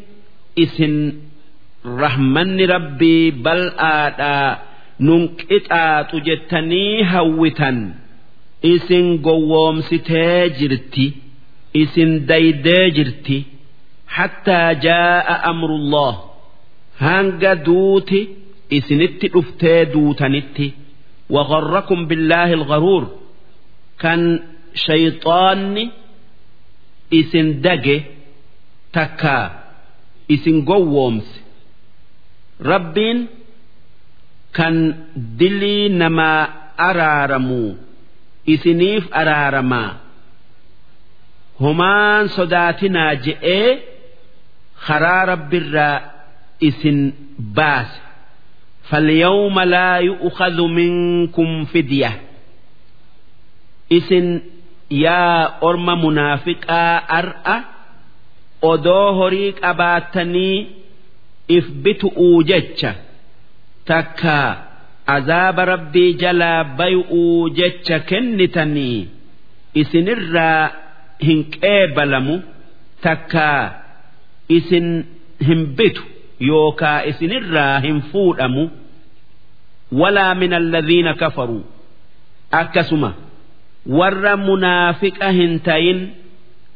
إسن 0.59 1.13
رحمن 1.85 2.61
ربي 2.61 3.31
بل 3.31 3.61
آدَا 3.79 4.57
nun 5.07 5.21
qixaaxu 5.39 6.17
jettanii 6.27 7.03
hawwitan 7.11 7.77
isin 8.73 9.05
gowwoomsitee 9.27 10.49
jirti 10.59 11.05
isin 11.81 12.11
daydee 12.29 12.85
jirti 12.97 13.37
hattaa 14.15 14.69
jaa'a 14.85 15.35
amrullah 15.51 16.13
hanga 17.05 17.51
duuti 17.67 18.19
isinitti 18.77 19.27
dhuftee 19.33 19.81
duutanitti 19.93 20.67
وغركم 21.29 21.99
بالله 22.07 22.53
الغرور 22.53 23.03
كان 23.99 24.21
شيطاني 24.75 25.89
اسن 27.13 27.61
دقه 27.61 28.01
تكا 28.93 29.39
اسن 30.31 30.65
قوومس 30.65 31.29
ربين 32.61 33.27
kan 34.57 34.75
dilii 35.39 35.89
namaa 36.01 36.41
araaramu 36.87 37.77
isiniif 38.53 39.03
araaramaa 39.21 39.89
homaan 41.61 42.29
sodaatinaa 42.37 43.13
je'ee 43.25 43.69
karaa 44.85 45.23
rabbirraa 45.31 45.97
isin 46.69 46.99
baase 47.57 47.97
فاليوم 48.89 49.59
لا 49.59 49.97
يؤخذ 49.97 50.57
منكم 50.61 51.65
فدية 51.65 52.21
إسن 53.91 54.41
yaa 54.90 55.58
orma 55.60 55.96
munaafiqaa 55.96 57.02
ar'a 57.18 57.56
odoo 58.62 59.12
horii 59.18 59.52
qabaatanii 59.62 60.66
if 61.56 61.66
bitu'uu 61.84 62.42
jecha 62.50 62.94
takka 63.90 64.36
azaaba 65.16 65.64
rabbii 65.72 66.12
jalaa 66.22 66.64
bay'uu 66.78 67.50
jecha 67.58 67.98
kennitanii 68.10 69.08
isinirraa 69.82 70.70
hin 71.26 71.44
qeebalamu 71.56 72.36
takka 73.02 73.48
isin 74.48 74.88
hin 75.48 75.66
bitu 75.76 76.02
yookaa 76.40 76.98
isinirraa 77.10 77.80
hin 77.80 78.00
fuudhamu 78.12 78.70
walaa 80.00 80.34
min 80.34 80.52
alladhiina 80.52 81.14
kafaruu 81.14 81.62
akkasuma. 82.50 83.23
Warra 83.98 84.36
munaafiqa 84.46 85.28
hin 85.38 85.52
tayin 85.66 86.00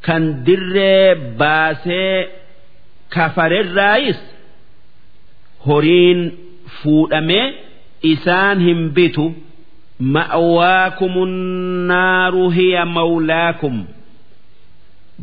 kan 0.07 0.23
dirree 0.47 1.14
baasee 1.40 2.14
kafarerraayis 3.14 4.21
horiin 5.66 6.21
fuudhamee 6.83 7.47
isaan 8.12 8.61
hin 8.66 8.81
bitu. 8.97 9.27
Ma'awaakumun 10.14 11.33
naaru 11.90 12.44
hiya 12.57 12.85
mawlaakum. 12.97 13.77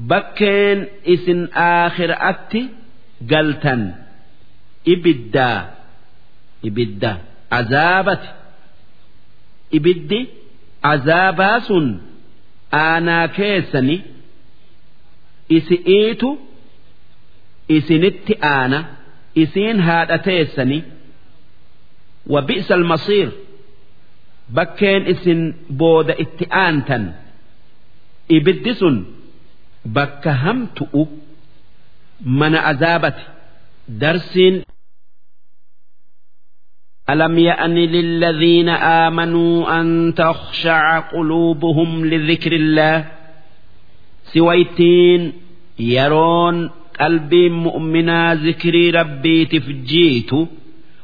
Bakkeen 0.10 0.80
isin 1.14 1.42
aakhiraatti 1.68 2.62
galtan. 3.32 3.82
Ibiddaa. 4.94 5.60
Ibidda. 6.68 7.12
Azaabati. 7.60 8.28
Ibiddi 9.78 10.20
azaabaa 10.92 11.60
sun 11.68 11.88
aanaa 12.84 13.28
keessani 13.38 13.96
isi'iitu 15.58 16.30
isinitti 17.78 18.34
aana 18.54 18.80
isiin 19.44 19.78
haadha 19.88 20.18
teessani 20.28 20.78
wa 22.34 22.40
bi'sa 22.48 22.74
almasiir 22.80 23.30
bakkeen 24.58 25.04
isin 25.14 25.42
booda 25.80 26.14
itti 26.24 26.46
aantan 26.64 27.04
ibiddi 28.38 28.74
sun 28.82 28.96
bakka 29.98 30.32
hamtu'u 30.44 31.04
mana 32.40 32.60
azaabati 32.72 33.24
darsiin 34.02 34.56
ألم 37.11 37.39
يأن 37.39 37.75
للذين 37.75 38.69
آمنوا 38.69 39.81
أن 39.81 40.15
تخشع 40.17 40.99
قلوبهم 40.99 42.07
لذكر 42.07 42.53
الله 42.53 43.05
سويتين 44.25 45.33
يرون 45.79 46.71
قلبي 47.01 47.49
مؤمنا 47.49 48.35
ذكري 48.35 48.91
ربي 48.91 49.45
تفجيت 49.45 50.31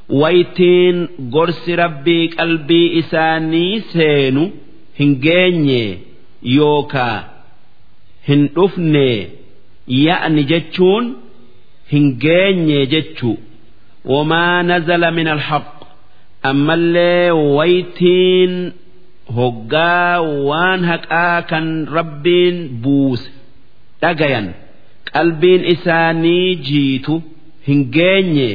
ويتين 0.09 1.09
قرس 1.33 1.69
ربي 1.71 2.27
قلبي 2.29 2.99
إساني 2.99 3.81
سينو 3.81 4.51
هنجيني 5.01 5.99
يوكا 6.43 7.25
هندفني 8.29 9.27
يأني 9.89 10.43
جتشون 10.43 11.17
هنجيني 11.93 12.87
جتشو 12.87 13.35
وما 14.05 14.63
نزل 14.63 15.11
من 15.15 15.29
الحق 15.29 15.80
ammallee 16.50 17.32
waytiin 17.58 18.54
hoggaa 19.38 20.22
waan 20.50 20.82
haqaa 20.92 21.42
kan 21.52 21.68
rabbiin 21.98 22.58
buuse 22.84 23.30
dhagayan 24.02 24.48
qalbiin 25.14 25.64
isaanii 25.74 26.56
jiitu 26.68 27.16
hin 27.68 27.82
geenye. 27.96 28.52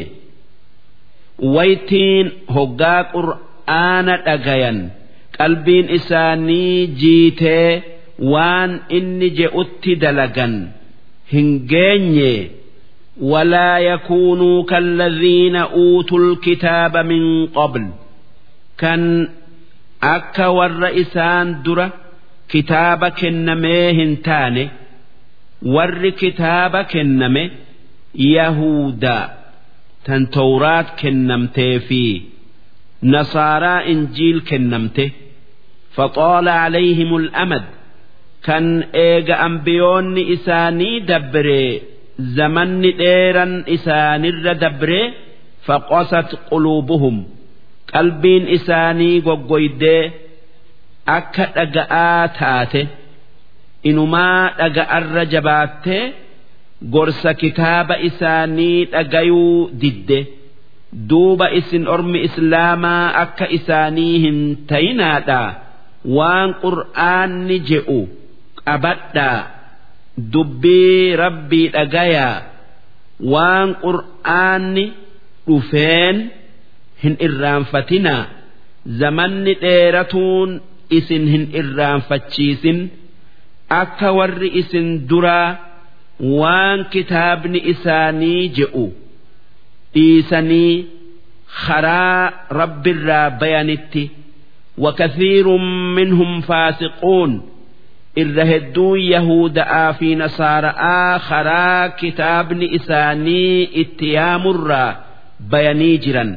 Waytiin 1.55 2.27
hoggaa 2.55 3.03
qur'aana 3.15 4.15
dhagayan 4.27 4.79
qalbiin 5.39 5.87
isaanii 5.99 6.87
jiitee 7.01 7.71
waan 8.33 8.73
inni 8.99 9.29
je'utti 9.39 9.93
dalagan 10.03 10.55
hin 11.33 11.49
geenye 11.73 12.33
ولا 13.22 13.78
يكونوا 13.80 14.64
كالذين 14.64 15.56
أوتوا 15.56 16.20
الكتاب 16.20 16.98
من 16.98 17.48
قبل 17.48 17.88
كان 18.78 19.30
أكا 20.04 20.48
والرئسان 20.48 21.62
درة 21.64 21.94
كتاب 22.50 23.06
كنميه 23.06 24.16
تاني 24.24 24.70
ور 25.62 26.10
كتاب 26.10 26.78
كنمه 26.78 27.50
يهودا 28.16 29.30
تن 30.06 30.30
توراة 30.30 30.86
كنمته 31.02 31.78
في 31.78 32.22
نصارى 33.04 33.92
إنجيل 33.92 34.40
كنمته 34.42 35.12
فطال 35.92 36.50
عليهم 36.50 37.16
الأمد 37.16 37.64
كان 38.44 38.84
إيغا 38.96 39.46
أنبيون 39.46 40.32
إساني 40.34 41.00
دبري 41.00 41.82
zamanni 42.37 42.91
dheeran 43.01 43.55
isaanirra 43.77 44.55
dabree 44.63 45.07
faqasat 45.67 46.31
quluubuhum. 46.49 47.17
Qalbiin 47.93 48.45
isaanii 48.57 49.17
goggoydee 49.27 50.03
akka 51.17 51.45
dhaga'aa 51.57 52.25
taate 52.39 52.83
inumaa 53.91 54.43
dhaga'arra 54.59 55.25
jabaattee 55.35 56.05
gorsa 56.95 57.31
kitaaba 57.43 57.95
isaanii 58.09 58.79
dhagayuu 58.93 59.71
didde. 59.83 60.21
Duuba 61.11 61.47
isin 61.59 61.85
ormi 61.95 62.19
islaamaa 62.29 63.05
akka 63.23 63.47
isaanii 63.59 64.15
hin 64.25 64.39
tayinaadhaa 64.71 65.49
waan 66.17 66.51
qur'aanni 66.65 67.57
je'u 67.69 68.01
qabadhaa 68.65 69.41
dubbii 70.34 71.16
rabbii 71.24 71.68
dhagayaa 71.76 72.36
waan 73.34 73.70
qur'aanni 73.86 74.86
dhufeen 75.48 76.18
hin 77.04 77.16
irraanfatinaa 77.28 78.24
zamanni 79.02 79.54
dheeratuun 79.66 80.50
isin 81.00 81.24
hin 81.34 81.44
irraanfachiisin 81.62 82.80
akka 83.82 84.10
warri 84.20 84.50
isin 84.62 84.88
duraa 85.10 85.50
waan 86.42 86.80
kitaabni 86.96 87.60
isaanii 87.74 88.42
je'u 88.58 88.86
dhiisanii 89.94 90.74
karaa 91.66 92.24
rabbirraa 92.62 93.30
bayanitti 93.44 94.06
وكثير 94.78 95.48
منهم 95.98 96.42
فاسقون 96.42 97.32
irra 98.22 98.46
hedduun 98.52 99.00
yahuda'aa 99.14 99.90
fi 100.00 100.10
nasaara'aa 100.22 101.20
karaa 101.30 101.90
kitaabni 102.00 102.66
isaanii 102.78 103.60
itti 103.84 104.08
yaamurraa 104.18 104.92
bayanii 105.52 105.98
jiran 106.06 106.32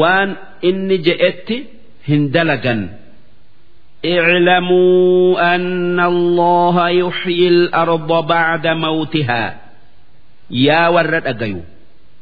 waan 0.00 0.30
inni 0.68 0.96
je'etti 1.06 1.56
hin 2.08 2.22
dalagan 2.34 2.82
اعلموا 4.04 5.54
أن 5.54 6.00
الله 6.00 6.88
يحيي 6.88 7.48
الأرض 7.48 8.26
بعد 8.26 8.66
موتها 8.66 9.56
يا 10.50 10.88
ورد 10.88 11.26
أجيو 11.26 11.60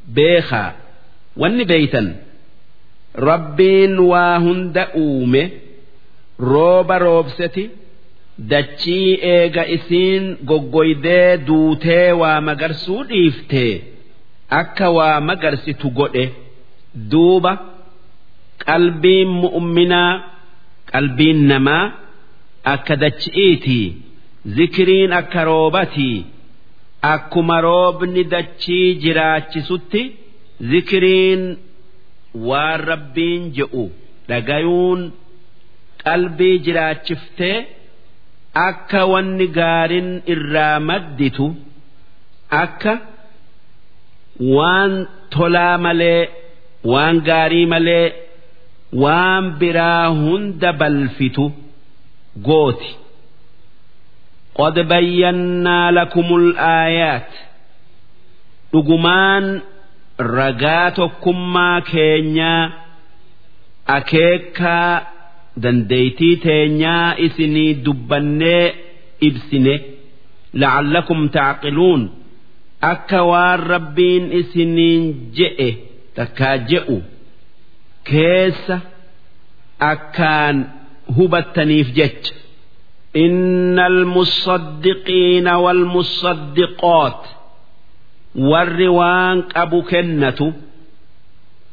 بيخا 0.09 0.73
واني 1.37 1.65
بيتا 1.65 2.17
ربين 3.19 3.99
واهند 3.99 4.79
أومه 4.79 5.51
روب 6.41 6.93
روبستي 6.93 7.71
dachii 8.52 9.10
eega 9.36 9.64
isiin 9.76 10.24
goggoydee 10.50 11.38
duutee 11.48 12.12
waa 12.22 12.42
magarsuu 12.48 13.04
dhiiftee 13.10 13.74
akka 14.62 14.88
waa 14.98 15.20
magarsitu 15.30 15.88
godhe 16.00 16.26
duuba 17.12 17.52
qalbiin 18.66 19.30
mu'minaa 19.44 20.12
qalbiin 20.92 21.40
namaa 21.52 21.86
akka 22.74 22.96
dachi'iitii 23.04 23.88
zikiriin 24.56 25.12
akka 25.20 25.42
roobatii 25.50 26.18
akkuma 27.14 27.58
roobni 27.68 28.24
dachii 28.34 28.88
jiraachisutti 29.04 30.02
zikiriin 30.72 31.42
waan 32.48 32.80
rabbiin 32.90 33.42
je'u 33.58 33.86
dhagayuun 34.30 35.02
qalbii 36.04 36.56
jiraachiftee. 36.66 37.58
akka 38.69 39.01
wanni 39.13 39.47
gaariin 39.59 40.11
irraa 40.35 40.77
madditu 40.89 41.47
akka 42.63 42.93
waan 44.57 44.93
tolaa 45.35 45.77
malee 45.87 46.23
waan 46.93 47.17
gaarii 47.29 47.67
malee 47.75 48.07
waan 49.03 49.45
biraa 49.61 50.07
hunda 50.23 50.71
balfitu 50.81 51.45
gooti. 52.49 52.91
قد 54.59 54.79
بينا 54.79 55.91
لكم 55.91 56.29
الآيات 56.37 57.31
dhugumaan 58.73 59.45
ragaa 60.37 60.91
tokkummaa 60.99 61.81
keenyaa 61.91 62.65
akeekaa 63.97 64.93
dandeeytii 65.63 66.37
teenyaa 66.47 67.09
isinii 67.27 67.71
dubbannee 67.87 68.65
ibsine 69.29 69.75
la'allakum 70.61 71.21
taaqiluun 71.37 72.03
akka 72.93 73.21
waan 73.31 73.61
rabbiin 73.73 74.25
isiniin 74.41 75.03
je'e 75.39 75.71
takkaa 76.17 76.57
je'u 76.71 76.97
keessa 78.11 78.77
akkaan 79.93 80.57
hubattaniif 81.17 81.89
jecha 82.01 82.35
إن 83.17 83.79
المصدقين 83.93 85.49
والمصدقات 85.65 87.23
والروان 88.35 89.39
أبو 89.57 89.83
كنة 89.83 90.53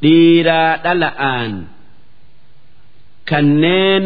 ديرا 0.01 0.75
دلآن 0.77 1.63
kanneen 3.29 4.05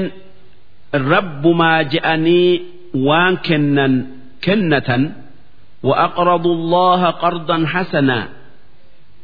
rabbumaa 1.11 1.79
je'anii 1.93 2.51
waan 3.07 3.35
kennan 3.47 3.93
kennatan 4.45 5.03
وأقرضوا 5.83 6.55
الله 6.55 7.01
قرضا 7.23 7.57
حسنا 7.73 8.19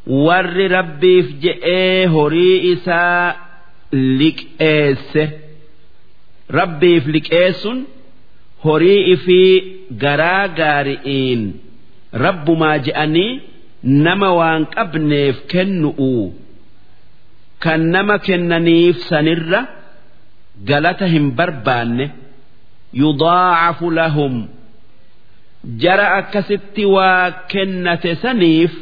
warri 0.07 0.67
rabbiif 0.77 1.27
je'ee 1.43 2.05
horii 2.13 2.57
isaa 2.73 3.35
liqeesse 4.19 5.23
rabbiif 6.57 7.03
liqeessun 7.15 7.77
horii 8.65 9.01
ifii 9.13 9.53
garaa 10.03 10.47
gaari'iin 10.59 11.41
rabbumaa 12.25 12.77
je'anii 12.87 13.31
nama 14.05 14.29
waan 14.39 14.63
qabneef 14.75 15.35
kennu'u 15.51 16.13
kan 17.63 17.81
nama 17.95 18.15
kennaniif 18.27 18.95
sanirra 19.09 19.61
galata 20.68 21.06
hin 21.14 21.26
barbaanne 21.38 22.06
yudaacafu 23.02 23.90
lahum. 23.98 24.34
Jara 25.82 26.06
akkasitti 26.20 26.84
waa 26.94 27.30
kennate 27.52 28.14
saniif 28.22 28.72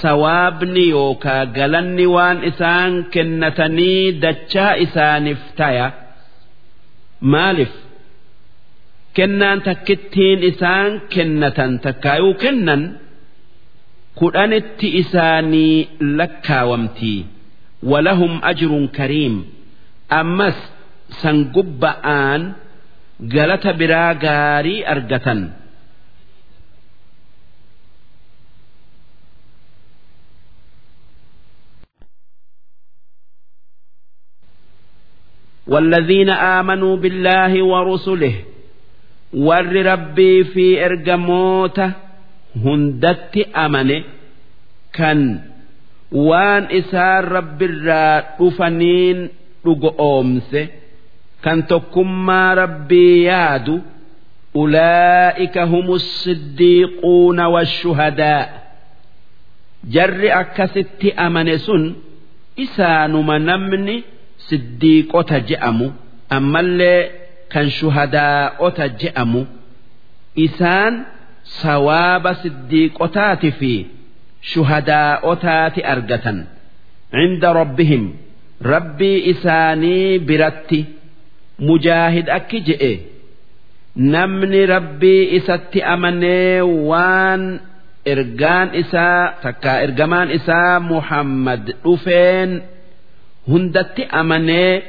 sawaabni 0.00 0.84
yookaa 0.96 1.42
galanni 1.56 2.06
waan 2.16 2.38
isaan 2.50 2.92
kennatanii 3.14 4.12
dachaa 4.22 4.72
isaaniif 4.84 5.40
taya. 5.58 5.88
Maalif 7.32 7.72
kennaan 9.16 9.60
takkittiin 9.66 10.40
isaan 10.50 10.90
kennatan 11.14 11.72
takkaayuu 11.84 12.34
kennan? 12.42 12.82
Kudhanitti 14.18 14.88
isaanii 15.02 15.88
lakkaawamtii. 16.18 17.20
Walahum 17.90 18.34
ajrun 18.50 18.86
kariim. 18.96 19.34
Ammas 20.20 20.58
san 21.21 21.37
gubba'aan 21.55 22.41
galata 23.33 23.71
biraa 23.79 24.13
gaarii 24.25 24.79
argatan 24.93 25.39
والذين 35.67 36.29
آمنوا 36.29 36.95
بالله 36.97 37.63
ورسله 37.63 38.33
ور 39.33 39.65
ربي 39.85 40.43
في 40.43 40.85
إرجموت 40.85 41.79
هندت 42.65 43.37
أمنه 43.55 44.03
كان 44.93 45.39
وان 46.11 46.63
إسار 46.79 47.25
رب 47.25 47.61
الرافنين 47.63 49.29
kan 51.46 51.58
tokkummaa 51.70 52.50
rabbii 52.62 53.24
yaadu 53.30 53.74
ulaa'ika 54.62 55.62
humus 55.72 56.04
siddiiquuna 56.24 57.44
washuhadaa 57.54 58.42
jarri 59.94 60.30
akkasitti 60.40 61.08
amane 61.26 61.54
sun 61.66 61.84
isaanuma 62.64 63.36
namni 63.48 63.96
siddiiqota 64.48 65.38
je'amu 65.48 65.86
ammallee 66.38 67.00
kan 67.52 67.66
shuhadaa'ota 67.78 68.84
je'amu 69.02 69.42
isaan 70.46 70.94
sawaaba 71.60 72.32
siddiiqotaati 72.42 73.50
fi 73.58 73.72
shuhadaa'otaati 74.50 75.80
argatan. 75.94 76.38
Cinda 77.14 77.48
rabbihim 77.60 78.04
rabbii 78.72 79.18
isaanii 79.32 80.18
biratti 80.28 80.80
mujaahid 81.58 82.28
akki 82.38 82.60
je'e. 82.66 82.92
Namni 83.96 84.66
rabbii 84.66 85.24
isatti 85.38 85.82
amanee 85.82 86.60
waan 86.90 87.60
ergaan 88.12 88.74
isaa 88.82 89.32
takkaa 89.42 89.78
ergamaan 89.84 90.30
isaa 90.38 90.80
muhammad 90.80 91.64
dhufeen 91.84 92.50
hundatti 93.48 94.02
amanee 94.20 94.82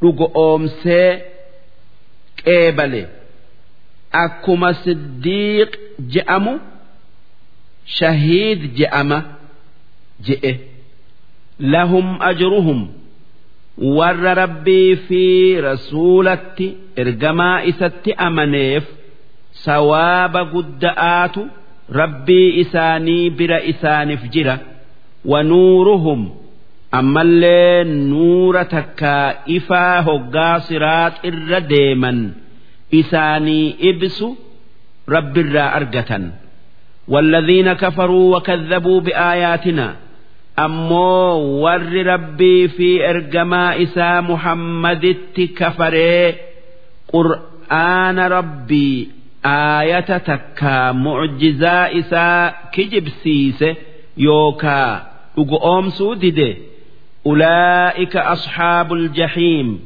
dhugo 0.00 0.26
oomsee 0.34 1.10
qeebale. 2.44 3.02
Akkuma 4.24 4.70
siddiiq 4.84 5.72
je'amu 6.12 6.54
shahiid 7.96 8.60
je'ama 8.78 9.18
je'e. 10.26 10.52
Lahum 11.72 12.06
ajruhum 12.28 12.80
warra 13.97 14.33
rabbii 14.41 14.95
fi 15.07 15.23
rasuulatti 15.67 16.67
ergamaa 17.03 17.57
isatti 17.71 18.11
amaneef 18.27 18.83
sawaaba 19.65 20.41
gudda'aatu 20.53 21.41
rabbii 22.01 22.49
isaanii 22.63 23.29
bira 23.37 23.59
isaaniif 23.71 24.23
jira 24.33 24.55
wanuuruhum 25.31 26.21
ammallee 26.99 27.83
nuura 28.11 28.63
takkaa 28.75 29.27
ifaa 29.57 30.01
hoggaa 30.07 30.55
siraax 30.67 31.13
irra 31.29 31.59
deeman 31.71 32.19
isaanii 33.01 33.67
ibsu 33.91 34.27
rabbirraa 35.15 35.71
argatan 35.79 36.25
والذين 37.13 37.73
كفروا 37.73 38.35
وكذبوا 38.37 38.99
بآياتنا 39.01 39.87
أمو 40.59 41.35
ور 41.63 42.05
ربي 42.05 42.67
في 42.67 43.09
إرجما 43.09 43.83
إسا 43.83 44.21
محمد 44.21 45.17
كفري 45.57 46.35
قرآن 47.13 48.19
ربي 48.19 49.09
آية 49.45 49.99
تكا 50.17 50.91
معجزة 50.91 51.99
إسا 51.99 52.53
كجب 52.73 53.07
سيسه 53.09 53.75
يوكا 54.17 55.07
أقوم 55.37 55.89
سودده 55.89 56.55
أولئك 57.25 58.17
أصحاب 58.17 58.93
الجحيم 58.93 59.79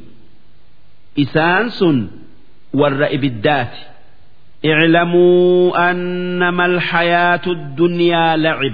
إسانس 1.18 1.84
والرئب 2.74 3.24
الدات 3.24 3.76
اعلموا 4.66 5.90
أنما 5.90 6.66
الحياة 6.66 7.40
الدنيا 7.46 8.36
لعب 8.36 8.72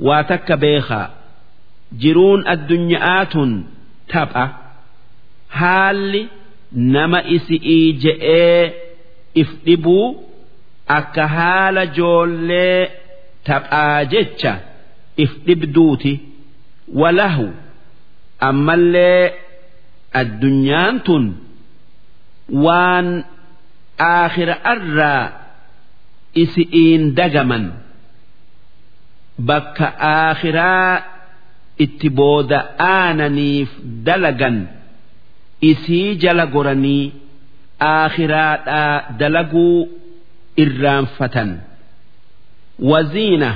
waa 0.00 0.22
takka 0.30 0.56
beekaa. 0.56 1.10
Jiruun 2.02 2.42
addunyaa 2.54 3.24
tun 3.32 3.50
tapha. 4.12 4.44
Haalli 5.58 6.22
nama 6.72 7.20
isi'ii 7.36 7.92
je'ee 8.02 8.72
if 9.34 9.50
dhibuu 9.64 10.06
akka 10.98 11.26
haala 11.36 11.86
joollee 11.86 12.90
taphaa 13.44 14.04
jecha 14.04 14.52
if 15.16 15.32
dhibduuti. 15.46 16.12
Walahu 17.00 17.46
ammallee 18.48 19.32
addunyaan 20.20 21.00
tun 21.06 21.24
waan 22.64 23.08
aakhira 23.98 24.56
irraa 24.72 25.22
isi'iin 26.42 27.14
dagaman. 27.18 27.64
Bakka 29.38 29.86
aakhiraa 30.12 31.02
itti 31.84 32.08
booda 32.20 32.58
aananiif 32.78 33.70
dalagan 34.06 34.58
isii 35.70 36.14
jala 36.22 36.46
goranii 36.54 37.12
aakhiraadhaa 37.80 38.94
dalaguu 39.18 39.88
irraanfatan 40.64 41.50
waziina. 42.90 43.50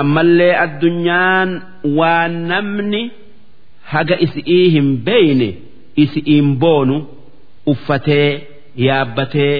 ammallee 0.00 0.54
addunyaan 0.64 1.50
waan 1.98 2.34
namni 2.48 3.02
haga 3.92 4.16
isi'ii 4.26 4.66
hin 4.74 4.88
beeyne 5.06 5.46
isi'iin 6.04 6.48
boonu 6.64 6.96
uffatee 7.72 8.30
yaabbatee 8.86 9.54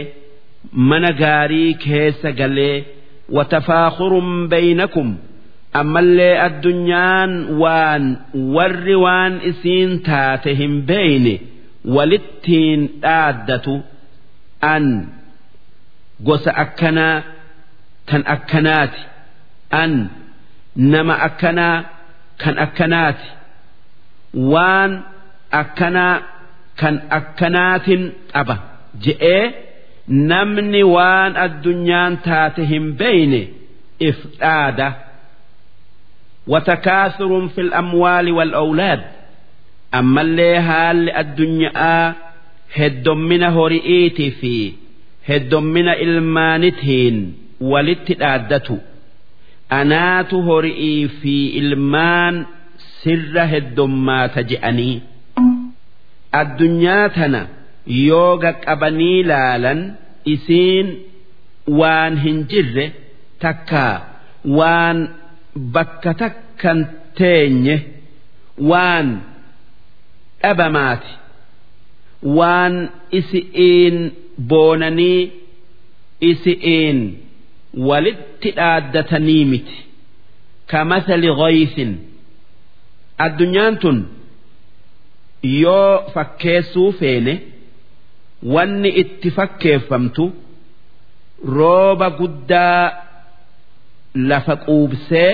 mana 0.91 1.11
gaarii 1.23 1.71
keessa 1.85 2.31
galee 2.41 2.77
watafaakurun 3.37 4.29
beeynakum 4.53 5.09
ammallee 5.81 6.35
addunyaan 6.47 7.33
waan 7.63 8.05
warri 8.57 8.97
waan 9.05 9.35
isiin 9.51 9.93
taate 10.09 10.51
hin 10.61 10.75
beeyne 10.91 11.35
walittiin 11.97 12.81
dhaaddatu 13.03 13.75
an 14.75 14.85
gosa 16.29 16.51
akkanaa 16.65 17.17
tan 18.09 18.23
akkanaati. 18.35 19.01
An 19.83 19.93
nama 20.93 21.15
akkanaa 21.29 21.77
kan 22.43 22.57
akkanaati. 22.65 23.27
Waan 24.53 24.93
akkanaa 25.61 26.15
kan 26.81 26.97
akkanaatin 27.19 28.03
qaba 28.33 28.57
je'ee 29.05 29.45
namni 30.31 30.83
waan 30.97 31.33
addunyaan 31.45 32.13
taate 32.27 32.63
hin 32.73 32.87
beeyne 33.01 33.43
if 34.09 34.19
dhaada 34.41 34.89
وتكاثر 36.48 37.48
في 37.48 37.62
الأموال 37.62 38.32
والأولاد 38.32 39.02
أما 39.94 40.22
اللي 40.22 40.56
هال 40.58 41.10
الدنيا 41.10 42.16
هدم 42.76 43.18
من 43.18 43.44
هرئيتي 43.44 44.32
في 44.32 44.74
هدم 45.30 45.64
من 45.64 45.88
إلمانتهن 45.88 47.32
ولتتعدته 47.62 48.78
anaatu 49.80 50.38
hori'ii 50.48 51.08
fi 51.22 51.36
ilmaan 51.60 52.36
sirra 53.04 53.44
heddummaata 53.54 54.42
je'anii 54.50 54.98
addunyaa 56.42 57.06
tana 57.18 57.42
yoo 58.08 58.32
qaqqabanii 58.44 59.20
laalan 59.32 59.80
isiin 60.34 60.88
waan 61.80 62.14
hin 62.26 62.38
jirre 62.52 62.86
takkaa 63.46 63.96
waan 64.60 64.98
bakka 65.75 66.13
takkan 66.23 66.79
teenye 67.19 67.77
waan 68.71 69.09
dhabamaati 70.43 71.13
waan 72.39 72.75
isi'iin 73.19 73.97
boonanii 74.51 75.23
isi'iin 76.31 76.99
walitti 77.89 78.51
dhaaddatanii 78.59 79.45
miti. 79.53 79.77
Kamathali 80.71 81.29
ghaysin. 81.41 81.91
Addunyaan 83.25 83.75
tun 83.83 83.99
yoo 85.61 85.93
fakkeessuu 86.15 86.93
feene 87.01 87.35
wanni 88.55 88.89
itti 89.03 89.31
fakkeeffamtu 89.39 90.25
rooba 91.57 92.09
guddaa 92.19 92.83
lafa 94.31 94.55
quubsee 94.65 95.31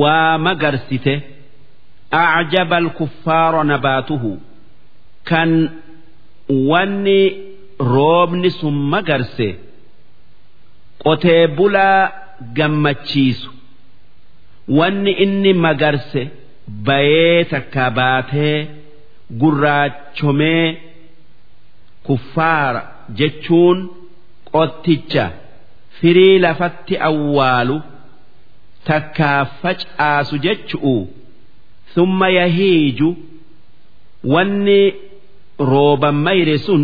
waa 0.00 0.38
magarsite 0.46 1.14
acjaba 2.10 2.76
alkuffaara 2.76 3.64
nabaatuhu. 3.70 4.32
Kan 5.28 5.50
wanni 6.70 7.20
roobni 7.92 8.50
sun 8.58 8.76
magarse 8.92 9.48
qotee 11.04 11.46
bulaa 11.56 12.00
gammachiisu 12.56 13.50
wanni 14.78 15.12
inni 15.24 15.52
magarse 15.64 16.22
bayee 16.86 17.44
takka 17.52 17.84
baatee 17.98 18.56
gurraachomee 19.40 20.66
kuffaara 22.06 22.82
jechuun 23.18 23.78
qotticha 24.52 25.24
firii 26.00 26.38
lafatti 26.44 26.94
awwaalu 27.08 27.76
takkaa 28.88 29.44
facaasu 29.62 30.38
jechu'u 30.46 30.96
summa 31.94 32.28
yahiiju 32.38 33.08
wanni 34.34 34.80
rooban 35.70 36.16
mayre 36.26 36.56
sun 36.66 36.82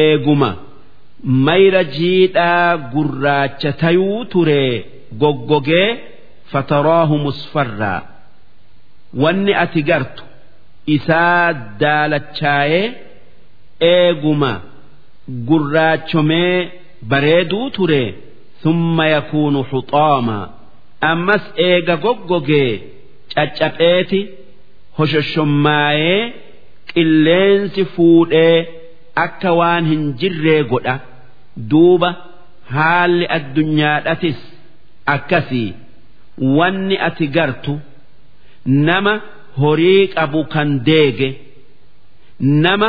eeguma 0.00 0.50
mayra 1.46 1.82
jiidhaa 1.96 2.76
gurraacha 2.94 3.72
tayuu 3.82 4.24
ture 4.32 4.62
goggogee 5.20 5.88
fataraahu 6.52 7.18
musfarraa. 7.24 8.00
Wanni 9.22 9.52
ati 9.62 9.82
gartu 9.88 10.22
isaa 10.96 11.52
daalachaayee 11.80 12.86
eeguma 13.92 14.52
gurraachomee 15.48 16.70
bareeduu 17.10 17.70
ture 17.76 18.02
summa 18.62 19.04
yakuunu 19.14 19.60
xuxaama 19.70 20.38
ammas 21.10 21.44
eega 21.68 21.96
goggogee 22.04 22.72
caccapheeti 23.34 24.20
hoshoshommaayee 24.98 26.22
qilleensi 26.92 27.82
fuudhee 27.94 28.56
akka 29.24 29.50
waan 29.60 29.84
hin 29.92 30.02
jirree 30.20 30.62
godha. 30.72 30.96
Duuba 31.70 32.10
haalli 32.74 33.26
addunyaadhatis 33.36 34.38
akkasii. 35.14 35.70
Wanni 36.58 36.96
ati 37.08 37.26
gartu 37.36 37.74
nama 38.88 39.14
horii 39.60 40.06
qabu 40.14 40.40
kan 40.54 40.68
deege 40.88 41.28
nama 42.64 42.88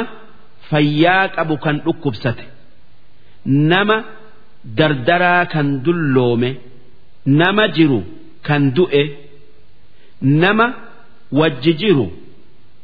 fayyaa 0.70 1.28
qabu 1.36 1.55
kan 1.64 1.76
dhukkubsate 1.86 2.45
nama 3.72 3.96
dardaraa 4.78 5.44
kan 5.52 5.68
dulloome 5.84 6.50
nama 7.40 7.64
jiru 7.76 8.00
kan 8.46 8.62
du'e 8.76 9.02
nama 10.42 10.66
wajji 11.40 11.72
jiru 11.80 12.07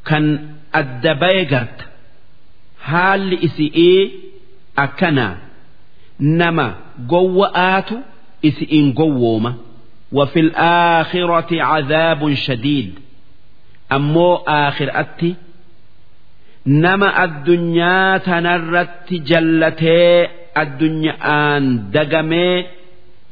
kan 0.09 0.25
adda 0.81 1.13
baye 1.23 1.45
garta 1.53 1.85
haalli 2.89 3.37
isi'ii 3.47 4.01
akkanaa 4.85 5.35
nama 6.41 6.67
gowwa'aatu 7.13 7.97
isi'iin 8.49 8.89
gowwooma 9.01 9.53
وفي 10.19 10.41
الآخرة 10.41 11.63
عذاب 11.63 12.35
شديد 12.35 12.91
أمو 13.93 14.35
آخر 14.37 14.89
أتي 15.01 15.35
نما 16.67 17.25
الدنيا 17.25 18.19
تنرت 18.19 19.09
جلتي 19.13 20.27
الدنيا 20.59 21.15
آن 21.57 21.91
دقمي 21.91 22.67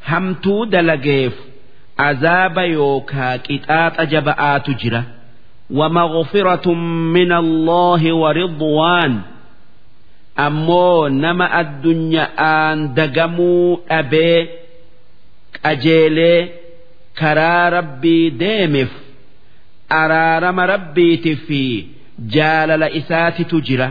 همتو 0.08 0.64
دلقيف 0.64 1.32
عذاب 1.98 2.58
يوكا 2.58 3.36
كتات 3.36 4.00
أجبآت 4.00 4.70
جرة 4.70 5.04
ومغفرة 5.70 6.74
من 7.14 7.32
الله 7.32 8.12
ورضوان 8.12 9.20
أمو 10.38 11.08
نما 11.08 11.60
الدنيا 11.60 12.24
آن 12.72 12.94
دقمو 12.94 13.80
أبي 13.90 14.48
أجيلي 15.64 16.48
karaa 17.20 17.70
rabbii 17.70 18.30
deemeef 18.40 18.90
araarama 20.00 20.66
rabbiiti 20.66 21.36
fi 21.46 21.88
jaalala 22.34 22.90
isaatitu 23.00 23.60
jira 23.60 23.88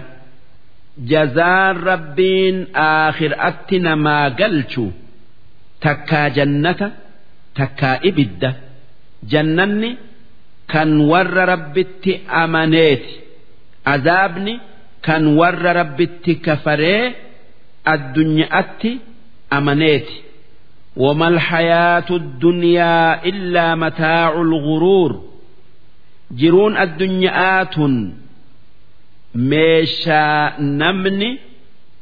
jazaan 1.12 1.76
rabbiin 1.90 2.58
aakhiraatti 2.88 3.78
namaa 3.88 4.30
galchu 4.40 4.86
takkaa 5.86 6.28
jannata 6.38 6.88
takkaa 7.60 7.98
ibidda 8.10 8.50
jannanni 9.32 9.92
kan 10.74 10.90
warra 11.12 11.44
rabbitti 11.54 12.12
amaneeti 12.42 13.14
azaabni 13.94 14.54
kan 15.08 15.24
warra 15.40 15.72
rabbitti 15.80 16.34
kafaree 16.48 17.04
addunyaatti 17.94 18.92
amaneeti 19.60 20.18
وما 21.06 21.28
الحياة 21.28 22.10
الدنيا 22.22 23.26
إلا 23.26 23.76
متاع 23.76 24.42
الغرور 24.42 25.12
جرون 26.32 26.78
الدنياات 26.78 27.76
meeshaa 29.35 30.55
namni 30.59 31.31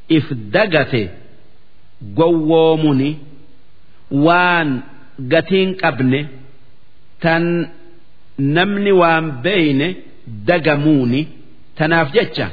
if 0.09 0.27
dagate 0.55 1.03
gowwoomuni 2.19 3.11
waan 4.27 4.71
gatiin 5.33 5.71
qabne 5.83 6.21
tan 7.23 7.45
namni 8.57 8.93
waan 9.03 9.27
beeyne 9.45 9.89
dagamuuni 10.49 11.21
tanaaf 11.79 12.09
jecha 12.17 12.47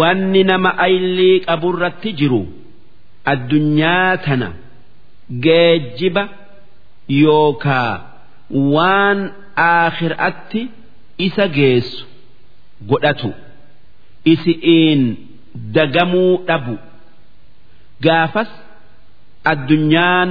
wanni 0.00 0.42
nama 0.50 0.70
aylii 0.86 1.40
qaburratti 1.46 2.10
jiru 2.20 2.42
addunyaa 3.32 4.16
tana 4.26 4.48
geejjiba 5.46 6.24
yookaa 7.22 7.92
waan 8.74 9.20
aakhiraatti 9.68 10.60
isa 11.26 11.46
geessu 11.56 12.04
godhatu. 12.90 13.30
isi'iin 14.33 15.01
dagamuu 15.75 16.33
dhabu 16.47 16.75
gaafas 18.05 18.51
addunyaan 19.51 20.29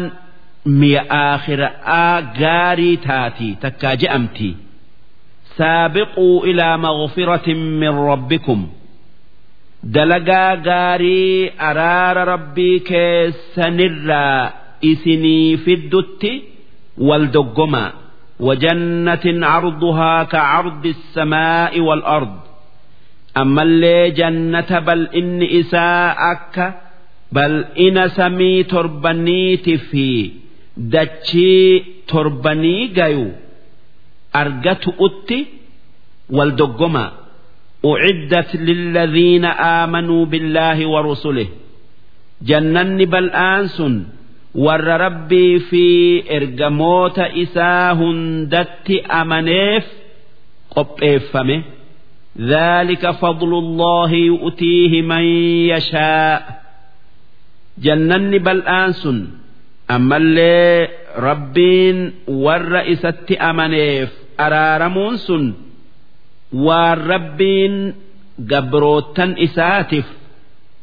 mi'a 0.81 1.03
aakhiraa 1.23 2.15
gaarii 2.41 2.97
taatii 3.09 3.53
takkaa 3.65 3.95
je'amti 4.03 4.51
saabiquu 5.59 6.29
ilaa 6.51 6.77
maghfiratin 6.87 7.61
min 7.83 7.95
rabbikum 8.11 8.61
dalagaa 9.97 10.53
gaarii 10.69 11.51
araara 11.69 12.23
rabbii 12.33 12.77
keessanirraa 12.91 14.43
isinii 14.91 15.57
fiddutti 15.65 16.33
wal 17.09 17.27
doggomaa 17.39 17.91
وجنة 18.41 19.27
عرضها 19.53 20.23
كعرض 20.23 20.85
السماء 20.87 21.81
والأرض 21.81 22.35
أما 23.37 23.63
اللي 23.63 24.11
جنة 24.11 24.79
بل 24.79 25.09
إن 25.15 25.43
إساء 25.43 26.17
أكا 26.33 26.75
بل 27.33 27.65
إن 27.79 28.09
سمي 28.09 28.63
تربنيت 28.63 29.71
في 29.71 30.31
دتشي 30.77 31.79
تربني 32.09 32.87
جايو 32.87 33.29
أرجت 34.37 34.95
أتي 35.01 35.47
والدقما 36.31 37.13
أعدت 37.85 38.57
للذين 38.57 39.45
آمنوا 39.45 40.25
بالله 40.27 40.87
ورسله 40.87 41.47
جنن 42.43 43.05
بل 43.05 43.31
آنس 43.31 43.83
warra 44.67 44.97
rabbii 44.99 45.61
fi 45.69 45.85
ergamoota 46.37 47.25
isaa 47.45 47.93
hundatti 47.99 48.97
amaneef 49.21 49.85
qopheeffame 50.75 51.57
ذلك 52.41 53.11
فضل 53.11 53.53
الله 53.59 54.11
يؤتيه 54.13 55.03
من 55.03 55.25
يشاء 55.73 56.63
جنني 57.79 58.39
بل 58.39 58.61
آنسن 58.63 59.27
أما 59.91 60.17
اللي 60.17 60.89
ربين 61.17 62.13
ور 62.29 62.93
إسات 62.93 63.33
أمنيف 63.33 64.11
أرارمون 64.41 65.17
سن 65.17 65.55
والربين 66.53 67.95
قبروتا 68.51 69.35
إساتف 69.45 70.07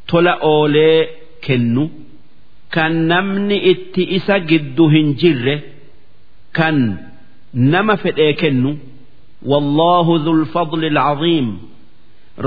tola 0.10 0.34
oolee 0.44 1.08
kennu 1.46 1.84
kan 2.74 2.94
namni 3.10 3.58
itti 3.72 4.04
isa 4.18 4.36
giddu 4.50 4.86
hin 4.94 5.08
jirre 5.22 5.56
kan 6.58 6.78
nama 7.72 7.96
fedhee 8.04 8.34
kennu 8.42 8.72
wallaahu 9.52 10.14
dhul 10.26 10.44
fadli 10.54 10.88
alcaziim 10.94 11.48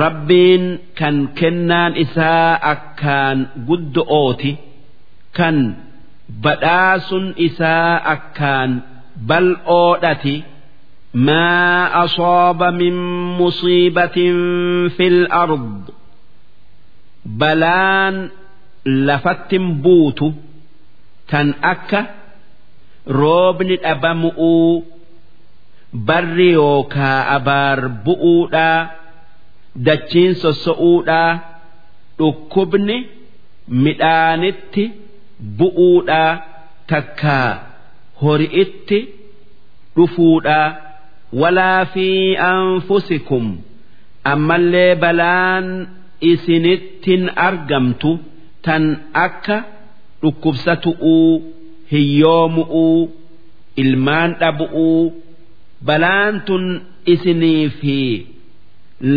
rabbiin 0.03 0.65
kan 0.99 1.17
kennaan 1.39 1.93
isaa 2.05 2.51
akkaan 2.75 3.39
guddo'ooti 3.69 4.53
kan 5.39 5.57
badhaasun 6.45 7.27
isaa 7.49 7.93
akkaan 8.15 8.71
bal'oodhati 9.29 10.37
ما 11.17 12.05
أصاب 12.05 12.61
من 12.77 12.95
مصيبة 13.41 14.17
في 14.97 15.05
الأرض 15.15 15.89
balaan 17.25 18.31
lafattin 18.85 19.81
buutu 19.83 20.35
tan 21.31 21.57
akka 21.73 22.01
roobni 23.09 23.77
dhabamu'uu 23.83 24.85
barri 26.08 26.50
yookaa 26.52 27.18
abaar 27.38 27.80
bu'uudhaa 28.06 28.80
dachiin 29.86 30.34
sosso'uudhaa 30.44 31.32
dhukkubni 32.20 32.98
midhaanitti 33.86 34.84
bu'uudhaa 35.60 36.32
takkaa 36.92 37.50
hori'itti 38.22 39.00
dhufuudhaa 39.96 40.68
walaa 41.42 41.86
fi 41.94 42.08
anfusikum 42.54 43.46
ammallee 44.34 44.96
balaan 45.04 45.68
isinittin 46.32 47.24
argamtu 47.48 48.12
tan 48.66 48.84
akka 49.26 49.58
dhukkubsatu'uu 50.22 51.32
hiyyoomu'uu 51.92 53.00
ilmaan 53.84 54.32
dhabu'uu 54.42 55.02
balaan 55.88 56.36
tun 56.48 56.66
isinii 57.14 57.64
fi 57.80 57.98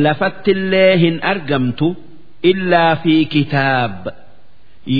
lafattillee 0.04 0.92
hin 1.02 1.16
argamtu 1.32 1.88
illaa 2.50 2.92
fi 3.02 3.14
kitaab. 3.34 3.96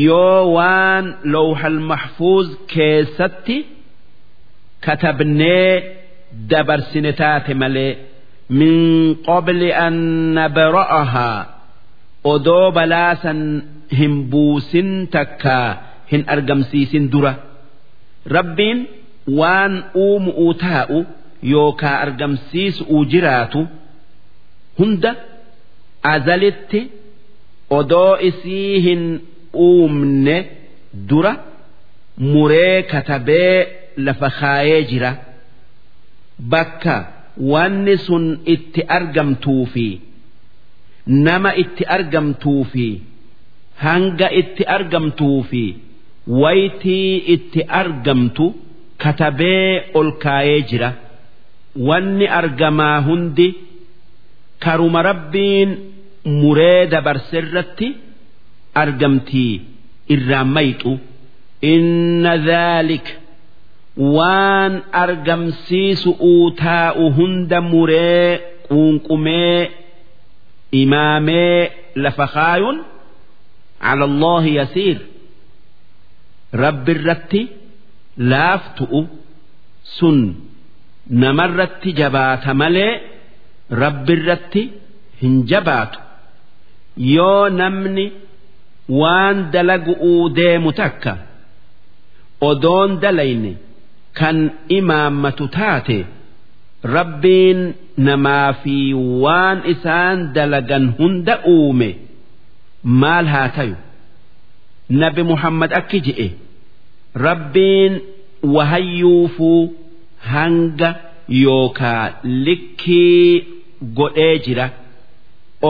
Yoo 0.07 0.41
waan 0.57 1.07
lawhal 1.35 1.79
mahfuuz 1.91 2.49
keessatti 2.75 3.57
katabnee 4.85 5.73
dabarsine 6.51 7.13
taate 7.21 7.53
malee 7.63 7.93
min 8.59 8.75
qabli 9.29 9.71
an 9.87 9.97
nabra'ahaa 10.39 11.39
odoo 12.33 12.67
balaasan 12.77 13.41
hin 13.99 14.15
buusin 14.33 14.91
takka 15.15 15.57
hin 16.13 16.23
argamsiisin 16.35 17.05
dura. 17.13 17.35
Rabbiin 18.37 18.79
waan 19.41 19.73
uumu'uu 20.05 20.55
taa'u 20.65 20.99
yookaa 21.53 21.97
argamsiisu'uu 22.05 23.03
jiraatu 23.13 23.61
hunda 24.79 25.11
azalitti 26.15 26.81
odoo 27.79 28.13
isii 28.29 28.81
hin 28.87 29.03
uumne 29.67 30.37
dura 31.11 31.33
muree 32.33 32.83
katabee 32.93 33.55
lafa 34.07 34.29
kaayee 34.41 34.83
jira. 34.91 35.11
Bakka 36.53 36.95
wanni 37.53 37.95
sun 38.07 38.25
itti 38.55 38.83
argamtuu 38.97 39.65
fi 39.73 39.87
nama 41.27 41.51
itti 41.63 41.85
argamtuu 41.97 42.63
fi 42.73 42.87
hanga 43.85 44.29
itti 44.41 44.63
argamtuu 44.77 45.39
fi 45.51 45.63
waytii 46.43 47.17
itti 47.35 47.61
argamtu 47.81 48.47
katabee 49.03 49.71
ol 49.99 50.09
kaayee 50.25 50.61
jira 50.71 50.91
wanni 51.89 52.27
argamaa 52.41 52.99
hundi 53.07 53.49
karuma 54.65 55.01
rabbiin 55.09 55.71
muree 56.41 56.87
dabarse 56.93 57.37
irratti 57.43 57.89
argamtii 58.83 59.55
irraa 60.15 60.45
mayxu. 60.57 60.93
Inna 61.73 62.33
dhaalika 62.49 63.13
waan 64.17 64.73
argamsiisu 65.03 66.11
uu 66.31 66.51
taa'u 66.63 67.05
hunda 67.19 67.59
muree 67.73 68.31
quunqumee 68.69 69.61
imaamee 70.83 71.61
lafa 72.05 72.27
kaayuun 72.35 72.79
cala 73.85 74.05
allaahi 74.11 74.53
yasiir. 74.61 74.99
Rabbi 76.63 76.91
irratti 76.97 77.41
laaftu'u 78.31 79.01
sun 79.99 80.19
namarratti 81.11 81.93
jabaata 82.01 82.55
malee 82.55 82.93
rabbirratti 83.83 84.63
hin 85.21 85.35
jabaatu. 85.51 85.99
Yoo 86.97 87.49
namni 87.49 88.07
waan 89.01 89.51
dalagu'uu 89.53 90.29
deemu 90.39 90.73
takka 90.81 91.13
odoon 92.49 92.91
dalayne 93.03 93.53
kan 94.19 94.37
imaammatu 94.79 95.45
taate 95.57 95.99
rabbiin 96.97 97.61
namaa 98.07 98.53
fi 98.63 98.77
waan 99.25 99.59
isaan 99.73 100.19
dalagan 100.37 100.85
hunda 100.99 101.35
uume 101.55 101.91
maal 102.85 103.27
haa 103.35 103.49
tayu? 103.57 103.77
Nabi 105.01 105.23
muhammad 105.31 105.71
akki 105.81 105.99
je'e 106.07 106.29
rabbiin 107.27 107.93
wahayyuufuu 108.55 109.63
hanga 110.33 110.91
yookaa 111.43 112.05
likkii 112.47 113.47
godhee 113.99 114.35
jira. 114.47 114.67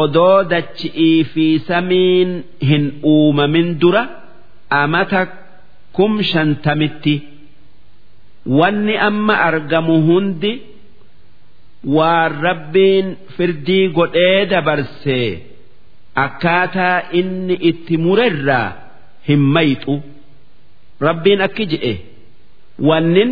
Odoo 0.00 0.38
dachi'ii 0.52 1.24
fi 1.32 1.46
samiin 1.68 2.30
hin 2.68 2.84
uumamin 3.12 3.68
dura 3.80 4.02
amata 4.82 5.20
kum 5.96 6.12
shantamitti 6.30 7.14
wanni 8.58 8.94
amma 9.08 9.34
argamu 9.48 9.96
hundi 10.08 10.52
waan 11.96 12.32
rabbiin 12.46 13.06
firdii 13.36 13.84
godhee 13.98 14.40
dabarsee 14.52 15.28
akkaataa 16.24 16.96
inni 17.20 17.56
itti 17.70 17.94
murerraa 18.04 18.68
hin 19.28 19.42
mayxu 19.54 19.94
rabbiin 21.06 21.40
akki 21.46 21.64
je'e. 21.72 21.94
Wannin 22.88 23.30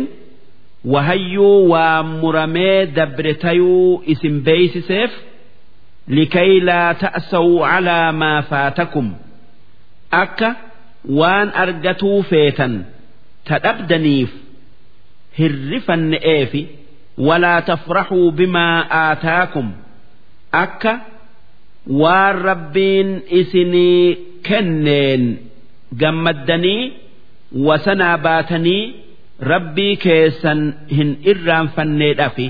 wahayyuu 0.91 1.69
waan 1.71 2.07
muramee 2.21 2.85
dabre 2.95 3.33
tayuu 3.43 4.03
isin 4.13 4.35
beeysiseef 4.45 5.11
likay 6.15 6.51
laa 6.67 6.93
ta'saw 7.01 7.47
calaa 7.69 8.11
maa 8.21 8.41
faatakum. 8.49 9.07
Akka 10.21 10.49
waan 11.19 11.49
argatuu 11.63 12.19
feetan 12.31 12.73
ta 13.47 13.55
dhabdaniif 13.65 14.31
hirrifanne'eefi 15.39 16.61
walaa 17.27 17.61
tafraxuu 17.69 18.31
bimaa 18.37 18.77
aataakum. 19.03 19.67
Akka 20.63 20.93
waan 22.01 22.35
rabbiin 22.49 23.09
isinii 23.39 24.17
kenneen 24.47 25.23
gammaddanii 26.01 26.83
wasanaa 27.67 28.17
baatanii 28.25 28.83
rabbii 29.52 29.94
keessan 30.04 30.60
hin 30.96 31.10
irraanfanneedhafi 31.32 32.48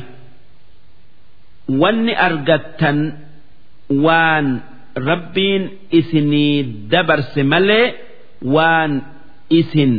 wanni 1.82 2.14
argattan 2.26 2.98
waan 4.04 4.46
rabbiin 5.08 5.62
isinii 6.00 6.56
dabarse 6.92 7.42
malee 7.52 7.86
waan 8.54 8.92
isin 9.60 9.92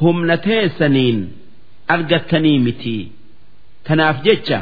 humna 0.00 0.36
teessaniin 0.46 1.18
argattanii 1.94 2.58
miti 2.66 2.96
tanaaf 3.86 4.16
jecha 4.26 4.60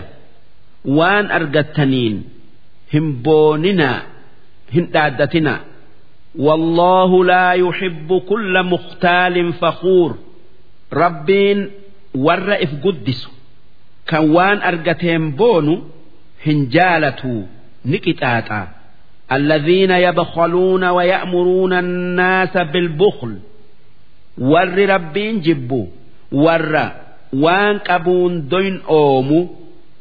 waan 0.99 1.27
argattaniin 1.39 2.17
hin 2.95 3.07
booninaa 3.27 3.99
hin 4.75 4.87
dhaaddatinaa 4.95 5.61
والله 6.47 7.11
لا 7.25 7.53
يحب 7.53 8.11
كل 8.31 8.55
مختال 8.73 9.53
فخور 9.53 10.11
ربين 10.93 11.71
ورئف 12.15 12.71
قدس 12.85 13.29
كوان 14.11 14.59
أرقتين 14.63 15.31
بونو 15.31 15.83
هنجالة 16.47 17.47
نكتاتا 17.87 18.69
الذين 19.33 19.91
يبخلون 19.91 20.85
ويأمرون 20.85 21.73
الناس 21.73 22.57
بالبخل 22.57 23.39
ور 24.39 24.77
ربين 24.89 25.41
جبوا 25.41 25.87
ور 26.33 26.91
وان 27.33 27.79
قبون 27.79 28.49
دوين 28.49 28.81
أومو 28.89 29.49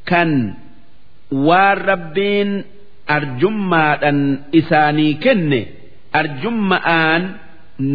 كان 0.05 0.53
waan 1.31 1.77
rabbiin 1.87 2.49
arjummaadhan 3.07 4.19
isaanii 4.59 5.13
kenne 5.23 5.59
arjumma'aan 6.19 7.23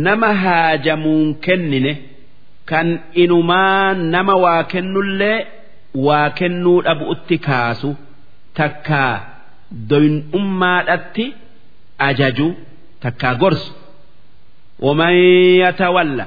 nama 0.07 0.31
haajamuun 0.45 1.35
kennine 1.47 1.93
kan 2.71 2.89
inumaa 3.23 3.95
nama 4.15 4.35
waa 4.45 4.63
kennullee 4.73 5.39
waa 6.07 6.29
kennuu 6.39 6.79
dhabu'utti 6.87 7.37
kaasu 7.49 7.91
takkaa 8.61 9.15
doyin'ummaadhatti 9.91 11.25
ajaju 12.09 12.49
takkaa 13.03 13.35
gorsu 13.43 13.73
ومن 14.87 15.13
يتولى 15.65 16.27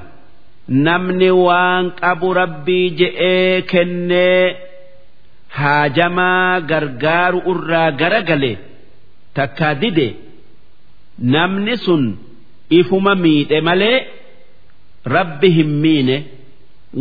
namni 0.85 1.29
waan 1.45 1.85
qabu 2.01 2.27
rabbii 2.39 2.87
je'ee 2.99 3.61
kennee 3.71 4.45
haajamaa 5.57 6.59
gargaaru 6.71 7.39
irraa 7.51 7.91
garagale 8.01 8.51
takkaa 9.37 9.73
dide 9.81 10.07
namni 11.35 11.75
sun 11.85 12.03
ifuma 12.79 13.13
miidhe 13.23 13.59
malee 13.67 13.97
rabbi 15.15 15.49
hin 15.57 15.71
miine 15.83 16.17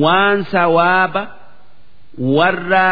waan 0.04 0.38
sawaaba 0.52 1.22
warra 2.36 2.88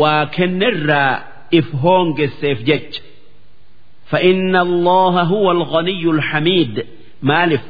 waa 0.00 0.26
kennerraa 0.36 1.14
if 1.58 1.66
hoongesseef 1.82 2.58
jecha 2.70 3.02
فإن 4.10 4.56
الله 4.56 5.22
هو 5.22 5.50
الغني 5.50 6.02
الحميد 6.10 6.86
مالف 7.22 7.60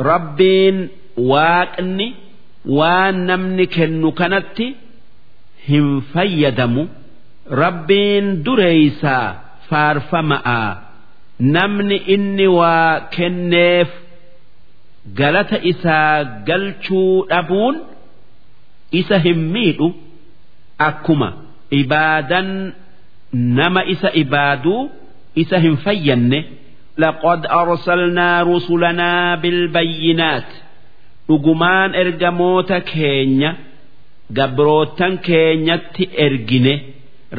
ربين 0.00 0.88
واقني 1.16 2.14
وان 2.66 3.64
كنو 3.64 4.12
كانت 4.12 4.58
hin 5.68 6.00
fayyadamu 6.14 6.82
rabbiin 7.62 8.26
dureeysaa 8.44 9.28
faarfama'a 9.68 10.62
namni 11.40 11.96
inni 12.14 12.46
waa 12.58 13.00
kenneef 13.16 13.88
galata 15.18 15.58
isaa 15.72 16.24
galchuu 16.48 17.24
dhabuun 17.30 17.76
isa 19.00 19.16
hin 19.26 19.40
miidhu 19.56 19.88
akkuma 20.88 21.28
ibaadan 21.80 22.48
nama 23.58 23.80
isa 23.94 24.08
ibaaduu 24.22 24.80
isa 25.44 25.58
hin 25.66 25.76
fayyanne 25.84 26.40
لقد 26.98 27.46
أرسلنا 27.46 28.42
رسلنا 28.42 29.34
بالبينات 29.42 30.48
dhugumaan 31.28 31.94
ergamoota 32.02 32.78
keenya 32.92 33.50
gabrootan 34.38 35.14
keenyatti 35.26 36.04
ergine 36.26 36.74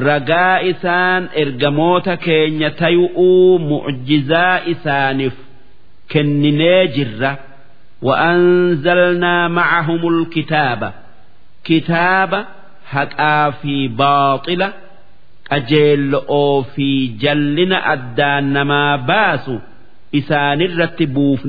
ragaa 0.07 0.55
isaan 0.71 1.23
ergamoota 1.43 2.13
keenya 2.25 2.69
tayu'uu 2.81 3.59
mucjizaa 3.69 4.55
isaaniif 4.73 5.35
kenninee 6.11 6.81
jirra 6.95 7.31
وأنزلنا 8.01 9.47
معهم 9.47 10.07
الكتاب 10.07 10.93
كتاب 11.63 12.45
حقا 12.85 13.49
في 13.51 13.87
باطلة 13.87 14.73
أجيل 15.51 16.15
أو 16.15 16.61
في 16.63 17.07
جلنا 17.07 17.93
أدان 17.93 18.61
ما 18.61 18.95
باسو 18.95 19.57
إسان 20.15 20.61
الرتبوف 20.61 21.47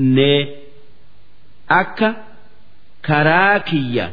أكا 1.71 2.15
كراكية 3.07 4.11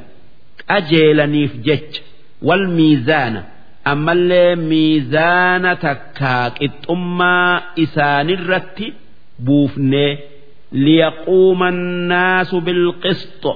qajeelaniif 0.70 1.54
jecha 1.68 2.02
wal 2.48 2.64
miizaana 2.78 3.42
ammallee 3.92 4.56
miizaana 4.72 5.72
takkaa 5.86 6.46
qixxummaa 6.58 7.54
isaanirratti 7.84 8.88
buufnee 9.46 10.12
liyaquuma 10.85 11.67
annaasu 11.75 12.57
bilqisxo 12.67 13.53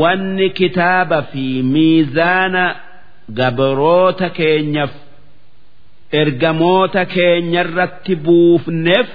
wanni 0.00 0.48
kitaaba 0.58 1.18
fi 1.32 1.44
miizaana 1.74 2.64
gabroota 3.38 4.28
keenyaaf 4.38 4.94
ergamoota 6.20 7.02
keenyarratti 7.14 8.14
buufneef 8.24 9.08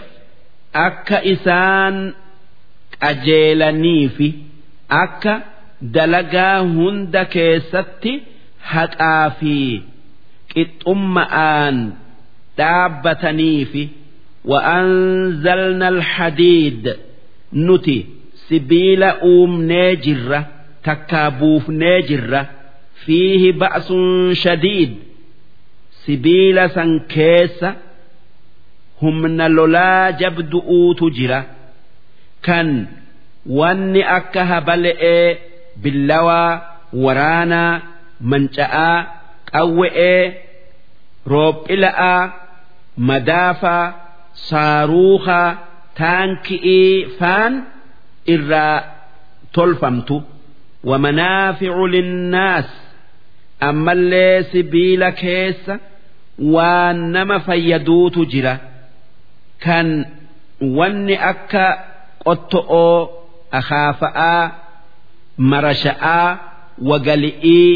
akka 0.85 1.17
isaan 1.33 1.95
qajeelaniifi 3.03 4.29
akka 5.03 5.33
dalagaa 5.95 6.57
hunda 6.75 7.23
keessatti 7.35 8.13
haqaa 8.73 9.25
fi 9.39 9.55
qixxumma'aan 10.53 11.77
dhaabbataniifi 12.57 13.83
وأنزلنا 14.44 15.88
الحديد 15.88 16.96
نتي 17.54 18.06
سبيل 18.48 19.02
أوم 19.02 19.62
ناجرة 19.62 20.46
تكابوف 20.84 21.70
ناجرة 21.70 22.50
فيه 23.04 23.52
بأس 23.52 23.92
شديد 24.32 24.96
سبيل 26.06 26.70
سنكيس 26.70 27.64
هم 29.02 29.26
لولا 29.26 30.10
جبدؤوا 30.10 30.94
تجرة 30.94 31.46
كان 32.42 32.86
واني 33.46 34.16
أكها 34.16 34.58
بلئ 34.60 35.36
billawaa 35.82 36.60
waraanaa 36.92 37.80
manca'aa 38.20 38.96
qawwe'ee 39.52 40.24
roophila'aa 41.32 42.32
madaafaa 43.10 43.94
saaruukaa 44.49 45.49
taanki'ii 45.99 47.05
faan 47.19 47.53
irraa 48.33 48.83
tolfamtu. 49.55 50.23
Wamanaaficu 50.89 51.87
linnaas 51.93 52.67
ammallee 53.69 54.43
sibiila 54.51 55.11
keessa 55.21 55.73
waan 56.53 56.97
nama 57.15 57.39
fayyaduutu 57.47 58.21
jira. 58.31 58.55
Kan 59.63 59.87
wanni 60.77 61.15
akka 61.31 61.65
qotto'oo 62.25 62.99
akaafa'aa 63.59 64.43
marasha'aa 65.51 66.29
wagali'ii 66.89 67.71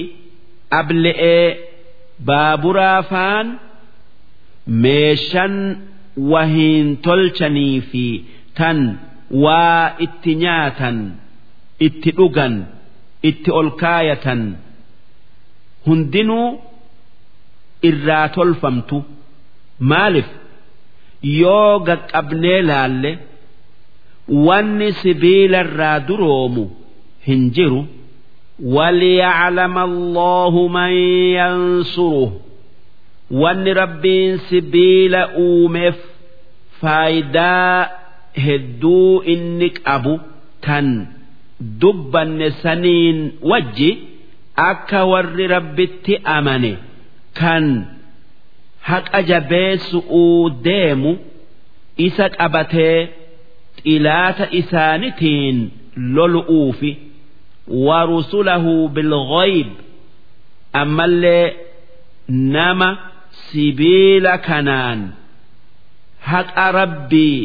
able'ee 0.79 1.47
baaburaa 2.27 3.01
faan 3.11 3.47
meeshan 4.83 5.53
wahiin 6.32 6.88
tolchanii 7.06 7.76
fi 7.90 8.04
tan 8.58 8.78
waa 9.44 9.84
itti 10.06 10.32
nyaatan 10.44 10.98
itti 11.86 12.10
dhugan 12.18 12.54
itti 13.30 13.50
ol 13.60 13.68
kaayatan 13.82 14.42
hundinuu 15.86 16.48
irraa 17.88 18.26
tolfamtu 18.36 18.98
maalif 19.90 20.28
yoo 21.40 21.72
gaqqabnee 21.88 22.60
laalle 22.70 23.10
wanni 24.46 24.88
sibiila 25.02 25.58
irraa 25.66 25.98
duroomu 26.08 26.64
hin 27.28 27.42
jiru 27.58 27.82
وليعلم 28.76 29.76
الله 29.78 30.54
من 30.68 30.92
ينصره 31.38 32.30
wanni 33.42 33.72
rabbiin 33.80 34.38
sibiila 34.48 35.20
uumeef 35.44 35.96
faayidaa 36.81 37.89
hedduu 38.45 39.13
inni 39.33 39.69
qabu 39.87 40.13
tan 40.65 40.87
dubbanne 41.81 42.47
saniin 42.63 43.17
wajji 43.51 43.89
akka 44.69 44.99
warri 45.11 45.45
rabbitti 45.55 46.13
amane 46.37 46.73
kan 47.39 47.65
haqa 48.89 49.19
jabeessu'uu 49.31 50.49
deemu 50.67 51.11
isa 52.07 52.25
qabatee 52.37 52.97
xilaata 53.83 54.45
isaanitiin 54.61 55.57
lolu'uufi 56.15 56.91
warusulahu 57.87 58.73
bilghayb 58.95 59.69
ammallee 60.81 61.45
nama 62.55 62.89
sibiila 63.47 64.33
kanaan 64.47 64.99
haqa 66.31 66.65
rabbii 66.79 67.39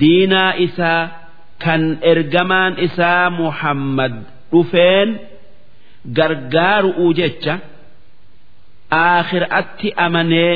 diinaa 0.00 0.52
isaa 0.66 1.02
kan 1.64 1.82
ergamaan 2.12 2.74
isaa 2.86 3.30
muhammad 3.40 4.14
dhufeen 4.52 5.10
gargaaru'uu 6.18 7.12
jecha 7.20 7.54
aakhiraatti 8.90 9.88
amanee 10.06 10.54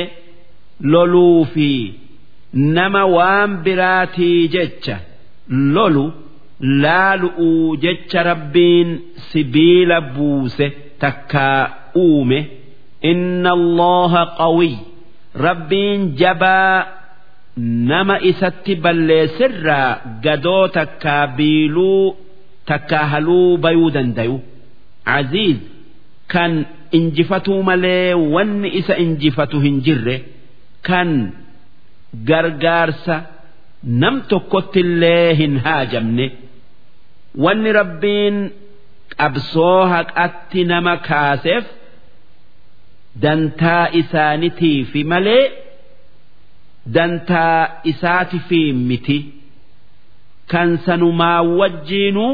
loluu 0.93 1.45
fi 1.53 1.69
nama 2.53 3.01
waan 3.15 3.51
biraatii 3.65 4.47
jecha 4.55 4.95
lolu 5.75 6.05
laalu'uu 6.83 7.75
jecha 7.85 8.23
rabbiin 8.31 8.89
sibiila 9.29 10.01
buuse 10.01 10.67
takkaa 10.99 11.69
uume. 11.95 12.39
Inna 13.11 13.51
allaha 13.59 14.21
qawiy. 14.39 14.75
Rabbiin 15.45 16.01
jabaa 16.21 16.75
nama 17.91 18.15
isatti 18.31 18.73
balleessirraa 18.85 19.89
gadoo 20.25 20.67
takkaa 20.77 21.23
biiluu 21.37 22.17
takkaa 22.71 23.05
haluu 23.13 23.57
bayuu 23.63 23.89
dandayu 23.95 24.37
aziiz 25.17 25.57
kan 26.33 26.51
injifatuu 26.99 27.59
malee 27.69 28.13
wanni 28.35 28.69
isa 28.79 28.95
injifatu 29.05 29.57
hin 29.65 29.77
jirre 29.87 30.15
kan 30.89 31.09
gargaarsa 32.29 33.15
nam 34.03 34.15
tokkottillee 34.33 35.33
hin 35.41 35.53
haajamne 35.65 36.27
wanni 37.45 37.71
rabbiin 37.79 38.37
qabsoo 39.17 39.79
haqatti 39.93 40.61
nama 40.73 40.93
kaaseef 41.09 41.65
dantaa 43.23 43.85
isaanitiifi 44.01 45.03
malee 45.13 45.43
dantaa 46.94 47.68
isaatifi 47.90 48.72
miti 48.72 49.18
kan 50.52 50.76
sanumaa 50.86 51.42
wajjiinuu 51.42 52.32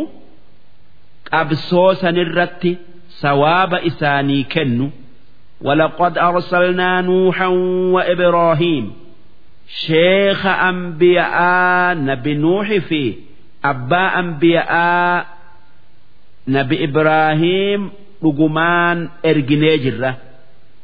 qabsoo 1.31 1.95
sanirratti 1.95 2.73
sawaaba 3.21 3.79
isaanii 3.91 4.45
kennu 4.45 4.89
ولقد 5.63 6.19
أرسلنا 6.19 7.01
نوحا 7.01 7.47
وإبراهيم 7.95 8.93
شيخ 9.67 10.47
أنبياء 10.47 11.95
نبي 11.97 12.35
نوح 12.35 12.69
في 12.89 13.15
أبا 13.65 14.19
أنبياء 14.19 15.27
نبي 16.49 16.85
إبراهيم 16.85 17.91
رجمان 18.25 19.09
إرجنيجرة 19.27 20.17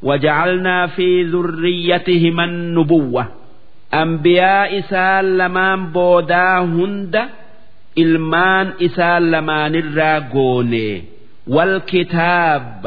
وجعلنا 0.02 0.86
في 0.86 1.22
ذريتهما 1.22 2.44
النبوة 2.44 3.26
ambiyaa 3.91 4.65
isaa 4.79 5.21
lamaan 5.39 5.81
boodaa 5.95 6.59
hunda 6.75 7.23
ilmaan 8.03 8.67
isaa 8.87 9.19
lamaanirraa 9.31 10.19
goone. 10.33 10.87
Wal 11.55 11.75
kitaab. 11.91 12.85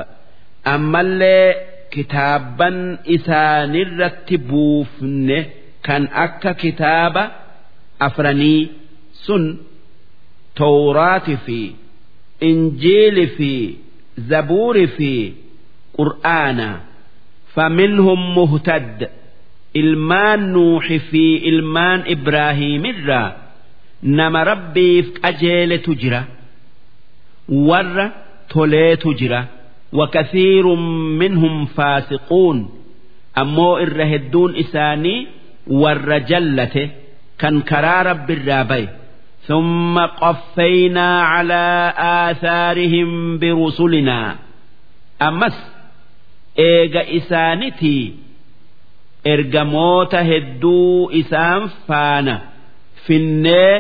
Ammallee 0.75 1.49
kitaabban 1.95 2.77
isaanirratti 3.17 4.37
buufne 4.49 5.39
kan 5.87 6.03
akka 6.25 6.53
kitaaba 6.63 7.23
afranii 8.07 8.63
sun 9.25 9.45
tawraati 10.61 11.37
fi 11.47 11.61
injiili 12.51 13.27
fi 13.37 13.53
zabuuri 14.31 14.87
fi 14.97 15.13
qur'aana. 15.99 16.69
Faminhum 17.55 18.21
muhtadda 18.39 19.09
ilmaan 19.82 20.42
nuuxi 20.54 20.98
fi 21.10 21.24
ilmaan 21.52 22.00
ibraahiimirraa 22.16 23.28
nama 24.20 24.40
rabbiif 24.52 25.06
qajeeletu 25.22 25.92
jira 26.02 26.22
warra 27.70 28.06
toleetu 28.54 29.14
jira 29.22 29.42
وكثير 29.94 30.66
منهم 31.22 31.66
فاسقون 31.66 32.70
أمو 33.38 33.78
الرهدون 33.78 34.56
إساني 34.56 35.28
والرجلة 35.68 36.90
كان 37.40 37.62
كرا 37.62 38.02
رب 38.02 38.32
الرابي 38.32 38.88
ثم 39.48 40.00
قفينا 40.00 41.22
على 41.22 41.94
آثارهم 41.98 43.40
برسلنا 43.40 44.36
أمس 45.22 45.58
إيغا 46.60 47.18
إسانتي 47.18 48.14
ergamoota 49.34 50.20
hedduu 50.32 51.10
isaan 51.22 51.64
faana 51.88 52.36
finnee 53.06 53.76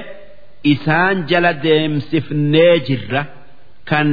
isaan 0.73 1.15
jala 1.29 1.51
deemsifnee 1.65 2.73
jirra 2.87 3.21
kan 3.89 4.07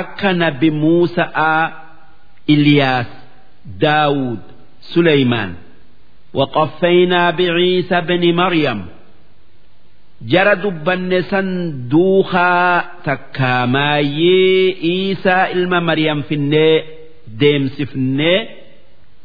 akka 0.00 0.30
nabi 0.42 0.68
Muusa'aa 0.82 1.62
Iliyaas 2.54 3.10
Daawud 3.84 4.42
Suleymaan 4.92 5.52
وقفينا 6.36 7.30
بعيسى 7.30 8.00
بن 8.00 8.34
مريم 8.34 8.84
جرى 10.22 10.54
دبن 10.54 11.22
سن 11.22 11.48
دوخا 11.88 12.84
تكامايي 13.04 14.76
عيسى 14.82 15.52
إلما 15.52 15.80
مريم 15.80 16.22
في 16.22 16.34
الني 16.34 16.82
ديمس 17.28 17.82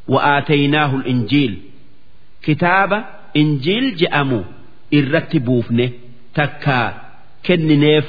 في 0.07 0.13
الني 0.13 0.19
وآتيناه 0.19 0.95
الإنجيل 0.95 1.57
كتاب 2.43 3.05
إنجيل 3.37 3.95
جأمو 3.95 4.43
الرتبوفنه 4.93 5.89
تكا 6.35 6.93
كننيف 7.45 8.05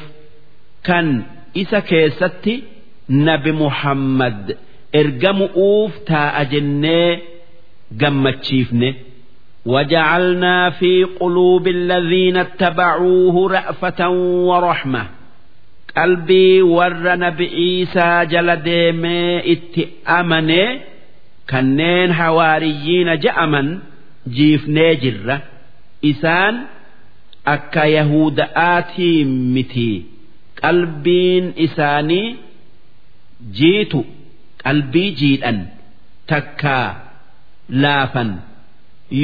كان 0.84 1.22
إسا 1.56 1.78
كيستي 1.78 2.62
نبي 3.10 3.52
محمد 3.52 4.56
إرجم 4.94 5.42
أوف 5.56 5.98
تا 5.98 6.40
أجنة 6.40 7.18
جمتشيفنه 7.92 8.94
وجعلنا 9.66 10.70
في 10.70 11.04
قلوب 11.04 11.68
الذين 11.68 12.36
اتبعوه 12.36 13.52
رأفة 13.52 14.08
ورحمة 14.48 15.06
قلبي 15.96 16.62
ور 16.62 17.16
نبي 17.16 17.48
عيسى 17.48 18.26
جلد 18.30 18.68
ما 18.94 19.42
اتأمنه 19.52 20.80
kanneen 21.51 22.11
hawaariyyiina 22.19 23.13
ja'aman 23.25 23.67
jiifnee 24.37 24.93
jirra. 25.03 25.37
Isaan 26.11 26.55
akka 27.55 27.83
yahuda'aatii 27.97 29.19
miti. 29.55 29.89
Qalbiin 30.61 31.45
isaanii 31.65 32.27
jiitu. 33.57 33.99
Qalbii 34.63 35.11
jiidhan. 35.19 35.57
Takkaa 36.29 36.87
laafan. 37.83 38.29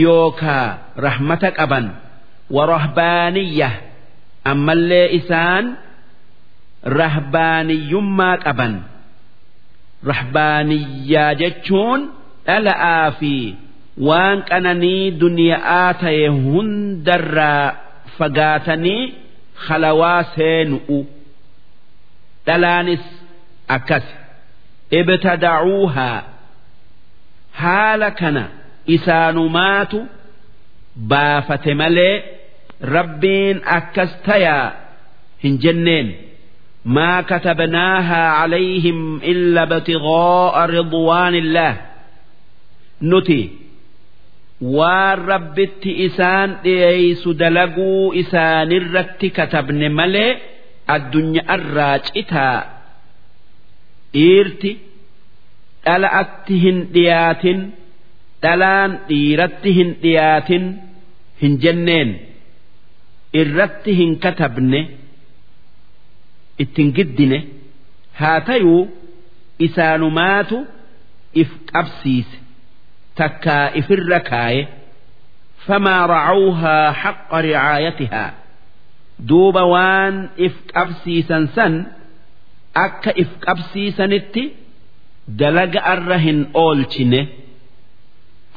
Yookaa 0.04 0.68
rahmata 1.06 1.50
qaban. 1.60 1.86
Warahbaaniyya 2.56 3.70
ammallee 4.52 5.08
isaan 5.20 5.66
rahbaaniyyummaa 7.00 8.38
qaban. 8.46 8.74
Rahbaaniyyaa 10.12 11.34
jechuun 11.42 12.02
dhala'aa 12.48 13.12
fi 13.20 13.34
waan 14.08 14.38
qananii 14.50 15.12
duniyaa 15.22 15.90
ta'e 16.04 16.28
hundarraa 16.46 17.66
fagaatanii 18.18 19.04
halawaa 19.68 20.22
seenu'u. 20.36 21.00
Dhalaanis 22.48 23.04
akkas 23.76 24.06
ibtadacuuhaa 25.00 26.24
haala 27.62 28.10
kana 28.20 28.44
isaanumaatu 28.96 30.00
baafate 31.12 31.74
malee 31.82 32.16
rabbiin 32.96 33.58
akkas 33.78 34.12
tayaa 34.28 34.66
hin 35.44 35.56
jenneen 35.64 36.08
ما 36.85 37.21
كتبناها 37.21 38.29
عليهم 38.29 39.17
إلا 39.17 39.63
ابتغاء 39.63 40.55
رضوان 40.71 41.35
الله 41.35 41.77
نتي 43.03 43.51
والربت 44.61 45.87
إسان 45.87 46.57
إيس 46.67 47.29
دلقوا 47.29 48.21
إسان 48.21 48.73
الرت 48.73 49.27
كتبن 49.27 49.91
ملي 49.93 50.37
الدنيا 50.91 51.55
الراج 51.55 52.01
إتا 52.17 52.71
إيرتي 54.15 54.77
ألأتهن 55.89 56.89
ديات 56.93 57.45
دلان 58.43 58.99
إيرتهن 59.11 59.95
ديات 60.03 60.51
هن 61.43 61.53
جنين 61.63 62.19
إرتهن 63.37 64.15
كتبن 64.15 64.73
ittiin 66.63 66.91
giddine 66.97 67.39
haa 68.21 68.41
tayuu 68.49 68.83
isaanumaatu 69.67 70.57
if 71.43 71.51
qabsiise 71.73 72.37
takkaa 73.21 73.65
ifirra 73.81 74.21
kaaye 74.33 74.65
فما 75.67 76.07
رعوها 76.07 76.93
حق 76.93 77.35
رعايتها 77.35 78.35
دوب 79.19 79.55
وان 79.55 80.29
إف 80.41 80.57
أبسيسا 80.77 81.47
سن 81.57 81.87
أكا 82.77 83.11
إف 83.23 83.29
أبسيسا 83.49 84.07
نتي 84.07 84.45
دلق 85.29 85.85
أرهن 85.87 86.47
أولتنه 86.57 87.27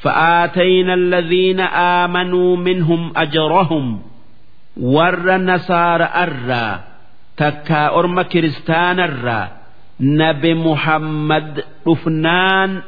فآتينا 0.02 0.94
الذين 0.94 1.60
آمنوا 2.00 2.56
منهم 2.56 3.12
أجرهم 3.16 4.02
ور 4.76 5.36
نصار 5.36 6.02
أرى 7.40 7.50
تكا 7.50 7.88
أرم 7.98 8.22
كريستان 8.22 9.00
الرا 9.00 9.48
نبي 10.00 10.54
محمد 10.54 11.64
رفنان 11.88 12.82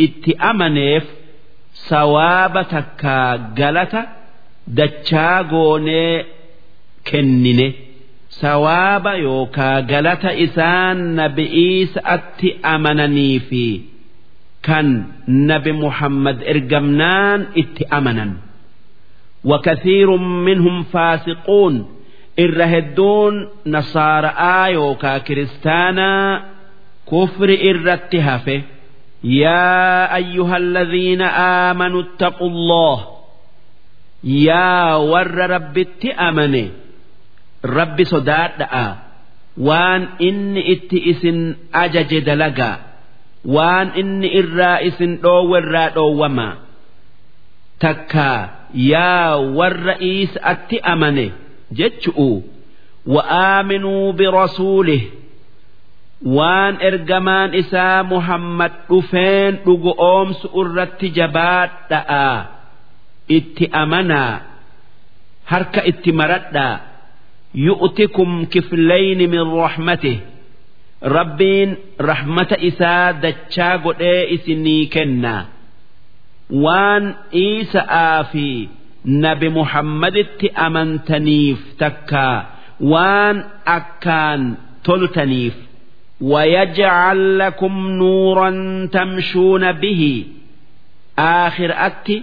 اتأمنيف 0.00 1.04
سواب 1.74 2.66
تكا 2.68 3.32
قلت 3.58 3.94
دتشاغوني 4.68 6.24
كنني 7.12 7.72
سواب 8.30 9.06
يوكا 9.06 9.76
قلت 9.80 10.24
إسان 10.24 11.16
نبئيس 11.16 11.98
أتأمنني 11.98 13.38
في 13.38 13.80
كان 14.62 15.04
نبي 15.28 15.72
محمد 15.72 16.42
إرجمنان 16.42 17.46
اتأمنا 17.56 18.32
وكثير 19.44 20.16
منهم 20.16 20.82
فاسقون 20.82 21.88
irra 22.43 22.65
hedduun 22.73 23.35
nasaara'aa 23.73 24.67
yookaa 24.77 25.19
kiristaanaa 25.27 26.41
kufri 27.09 27.55
irratti 27.69 28.19
hafe. 28.27 28.57
Yaa 29.41 30.03
ayyuhalladhiina 30.17 31.27
aamanu 31.47 31.99
ittaqullah 32.05 32.97
yaa 34.47 34.97
warra 35.11 35.45
rabbitti 35.55 36.09
amane. 36.27 36.63
Rabbi 37.77 38.03
sodaadha'a. 38.13 38.85
Waan 39.67 40.03
inni 40.27 40.61
itti 40.73 40.97
isin 41.11 41.39
ajaje 41.83 42.19
dalagaa 42.27 42.77
waan 43.55 43.87
inni 44.01 44.27
irraa 44.39 44.77
isin 44.87 45.11
dhoowwe 45.23 45.57
irraa 45.61 45.89
dhoowwamaa 45.95 46.53
takkaa 47.83 48.39
yaa 48.91 49.35
warra 49.57 49.95
iisa'atti 50.09 50.77
amane 50.93 51.25
jechu'u 51.77 52.31
wa'aaminuu 53.13 54.13
birasuulih 54.19 55.03
waan 56.37 56.73
ergamaan 56.89 57.53
isaa 57.61 58.03
muhammad 58.03 58.73
dhufeen 58.89 59.53
dhugu 59.65 59.91
oomsu 60.11 60.47
irratti 60.61 61.07
jabaadha'a 61.17 62.25
itti 63.37 63.65
amanaa 63.81 64.33
harka 65.51 65.81
itti 65.91 66.11
maradhaa 66.19 66.75
yu'tikum 67.67 68.31
kiflayni 68.53 69.25
min 69.33 69.45
rahmatih 69.63 70.17
rabbiin 71.15 71.69
rahmata 72.09 72.55
isaa 72.69 73.13
dachaa 73.23 73.75
godhee 73.85 74.21
isinii 74.35 74.85
kennaa. 74.95 75.43
Waan 76.63 77.05
iisa'aa 77.43 78.23
fi 78.31 78.47
nabi 79.24 79.48
muhammaditti 79.58 80.48
amantaniif 80.66 81.58
takkaa 81.82 82.36
waan 82.92 83.36
akkaan 83.76 84.42
toltaniif 84.86 85.54
ويجعل 86.20 87.38
لكم 87.38 87.74
نورا 87.88 88.50
تمشون 88.92 89.72
به 89.72 90.24
آخر 91.18 91.70
أتي 91.86 92.22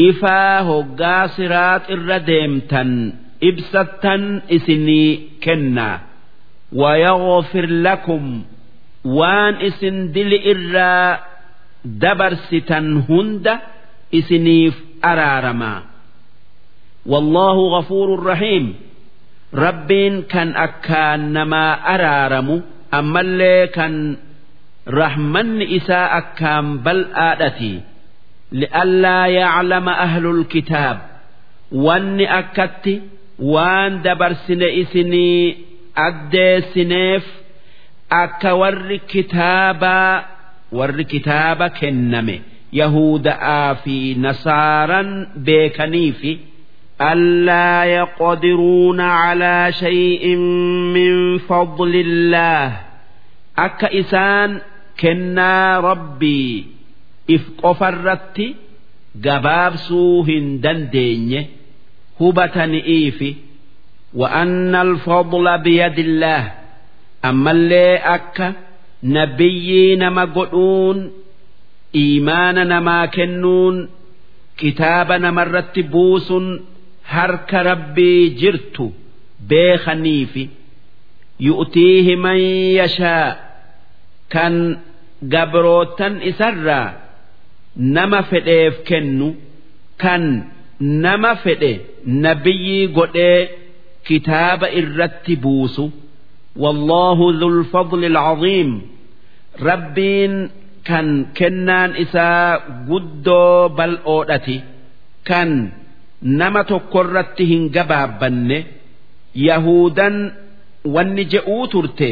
إفاه 0.00 0.86
قاصرات 1.00 1.90
الرديمتا 1.90 3.12
إبستا 3.42 4.40
إسني 4.52 5.20
كنا 5.44 6.00
ويغفر 6.72 7.66
لكم 7.66 8.42
وان 9.04 9.54
إسن 9.54 10.12
دل 10.12 10.32
إرا 10.50 11.18
دبرستا 11.84 12.78
هند 13.08 13.46
إسنيف 14.14 14.74
أرارما 15.04 15.82
wallaahu 17.11 17.63
ghafuurun 17.75 18.23
rahiim 18.31 18.65
rabbiin 19.53 20.15
kan 20.33 20.55
akkaan 20.65 21.21
namaa 21.35 21.71
araaramu 21.93 22.55
ammallee 22.99 23.67
kan 23.77 24.17
rahmanni 24.99 25.65
isaa 25.77 26.07
akkaan 26.19 26.67
bal'aadhati 26.85 27.73
li'allaa 28.61 29.27
yaclama 29.39 29.93
ahlul 30.05 30.43
kitaab 30.53 30.97
wanni 31.85 32.25
akkatti 32.39 32.95
waan 33.53 33.91
dabarsine 34.05 34.67
isinii 34.81 35.57
addeessineef 36.07 37.25
akka 38.23 38.51
warri 38.61 38.99
kitaabaa 39.13 40.23
warri 40.77 41.05
kitaaba 41.13 41.67
kenname 41.79 42.35
yahuda'aa 42.79 43.69
fi 43.83 43.97
nasaaran 44.25 45.09
beekanii 45.45 46.11
fi. 46.19 46.31
ألا 47.00 47.84
يقدرون 47.84 49.00
على 49.00 49.72
شيء 49.72 50.36
من 50.94 51.38
فضل 51.38 51.94
الله 51.94 52.80
أكا 53.58 53.98
إسان 54.00 54.60
كنا 55.00 55.80
ربي 55.80 56.66
إف 57.30 57.40
قفرت 57.62 58.54
قباب 59.24 59.76
سوهن 59.76 60.60
دندين 60.60 61.46
هبتني 62.20 62.84
إيفي 62.86 63.34
وأن 64.14 64.74
الفضل 64.74 65.58
بيد 65.58 65.98
الله 65.98 66.52
أما 67.24 67.50
اللي 67.50 67.96
أكا 67.96 68.52
نبيين 69.02 70.12
مقعون 70.12 71.12
إيمان 71.94 72.68
نما 72.68 73.06
كنون 73.06 73.88
كتاب 74.58 75.12
نمرت 75.12 75.78
بوس 75.78 76.32
harka 77.15 77.59
rabbii 77.69 78.21
jirtu 78.41 78.85
beekaniifi 79.49 80.43
yu'tiihi 81.47 82.15
man 82.25 82.39
yashaa 82.79 83.27
kan 84.33 84.55
gabrootan 85.33 86.13
isarraa 86.31 86.87
nama 87.95 88.19
fedheef 88.31 88.73
kennu 88.89 89.27
kan 90.03 90.23
nama 91.05 91.31
fedhe 91.43 91.73
nabiyyii 92.25 92.87
godhee 92.97 93.39
kitaaba 94.07 94.67
irratti 94.79 95.35
buusu 95.43 95.85
wallaahu 96.63 97.25
dhulfadli 97.41 98.07
alcaziim 98.13 98.71
rabbiin 99.69 100.33
kan 100.89 101.07
kennaan 101.37 101.91
isaa 102.03 102.47
guddoo 102.89 103.59
bal'oodhati 103.77 104.57
kan 105.29 105.49
nama 106.23 106.63
tokkorratti 106.63 107.45
hin 107.51 107.63
gabaabbanne 107.75 108.57
yahudan 109.47 110.15
wanni 110.95 111.25
je'uu 111.33 111.67
turte 111.73 112.09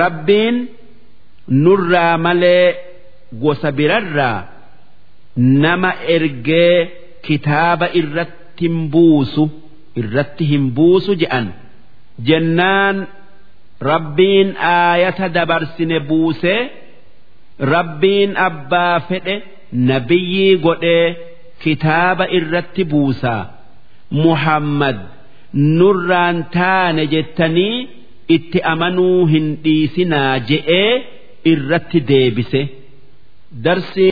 rabbiin 0.00 0.56
nurraa 1.64 2.18
malee 2.26 2.66
gosa 3.42 3.72
birarraa 3.78 4.38
nama 5.36 5.90
ergee 6.16 6.76
kitaaba 7.26 7.86
irratti 8.00 8.64
hin 8.68 8.78
buusu 8.92 9.44
irratti 10.02 10.44
hin 10.52 10.64
buusu 10.76 11.14
je'an 11.22 11.46
jennaan 12.28 12.96
rabbiin 13.90 14.48
aayata 14.74 15.28
dabarsine 15.36 15.98
buusee 16.08 16.60
rabbiin 17.74 18.36
abbaa 18.48 19.00
fedhe 19.08 19.36
nabiyyii 19.72 20.56
godhee. 20.66 21.29
Kitaaba 21.62 22.24
irratti 22.38 22.82
buusaa 22.92 23.42
muhammad 24.24 24.98
nurraan 25.78 26.38
taane 26.56 27.04
jettanii 27.14 27.76
itti 28.36 28.58
amanuu 28.72 29.20
hin 29.32 29.46
dhiisinaa 29.64 30.34
je'ee 30.50 30.92
irratti 31.52 31.98
deebise. 32.10 32.60
Darsi 33.64 34.06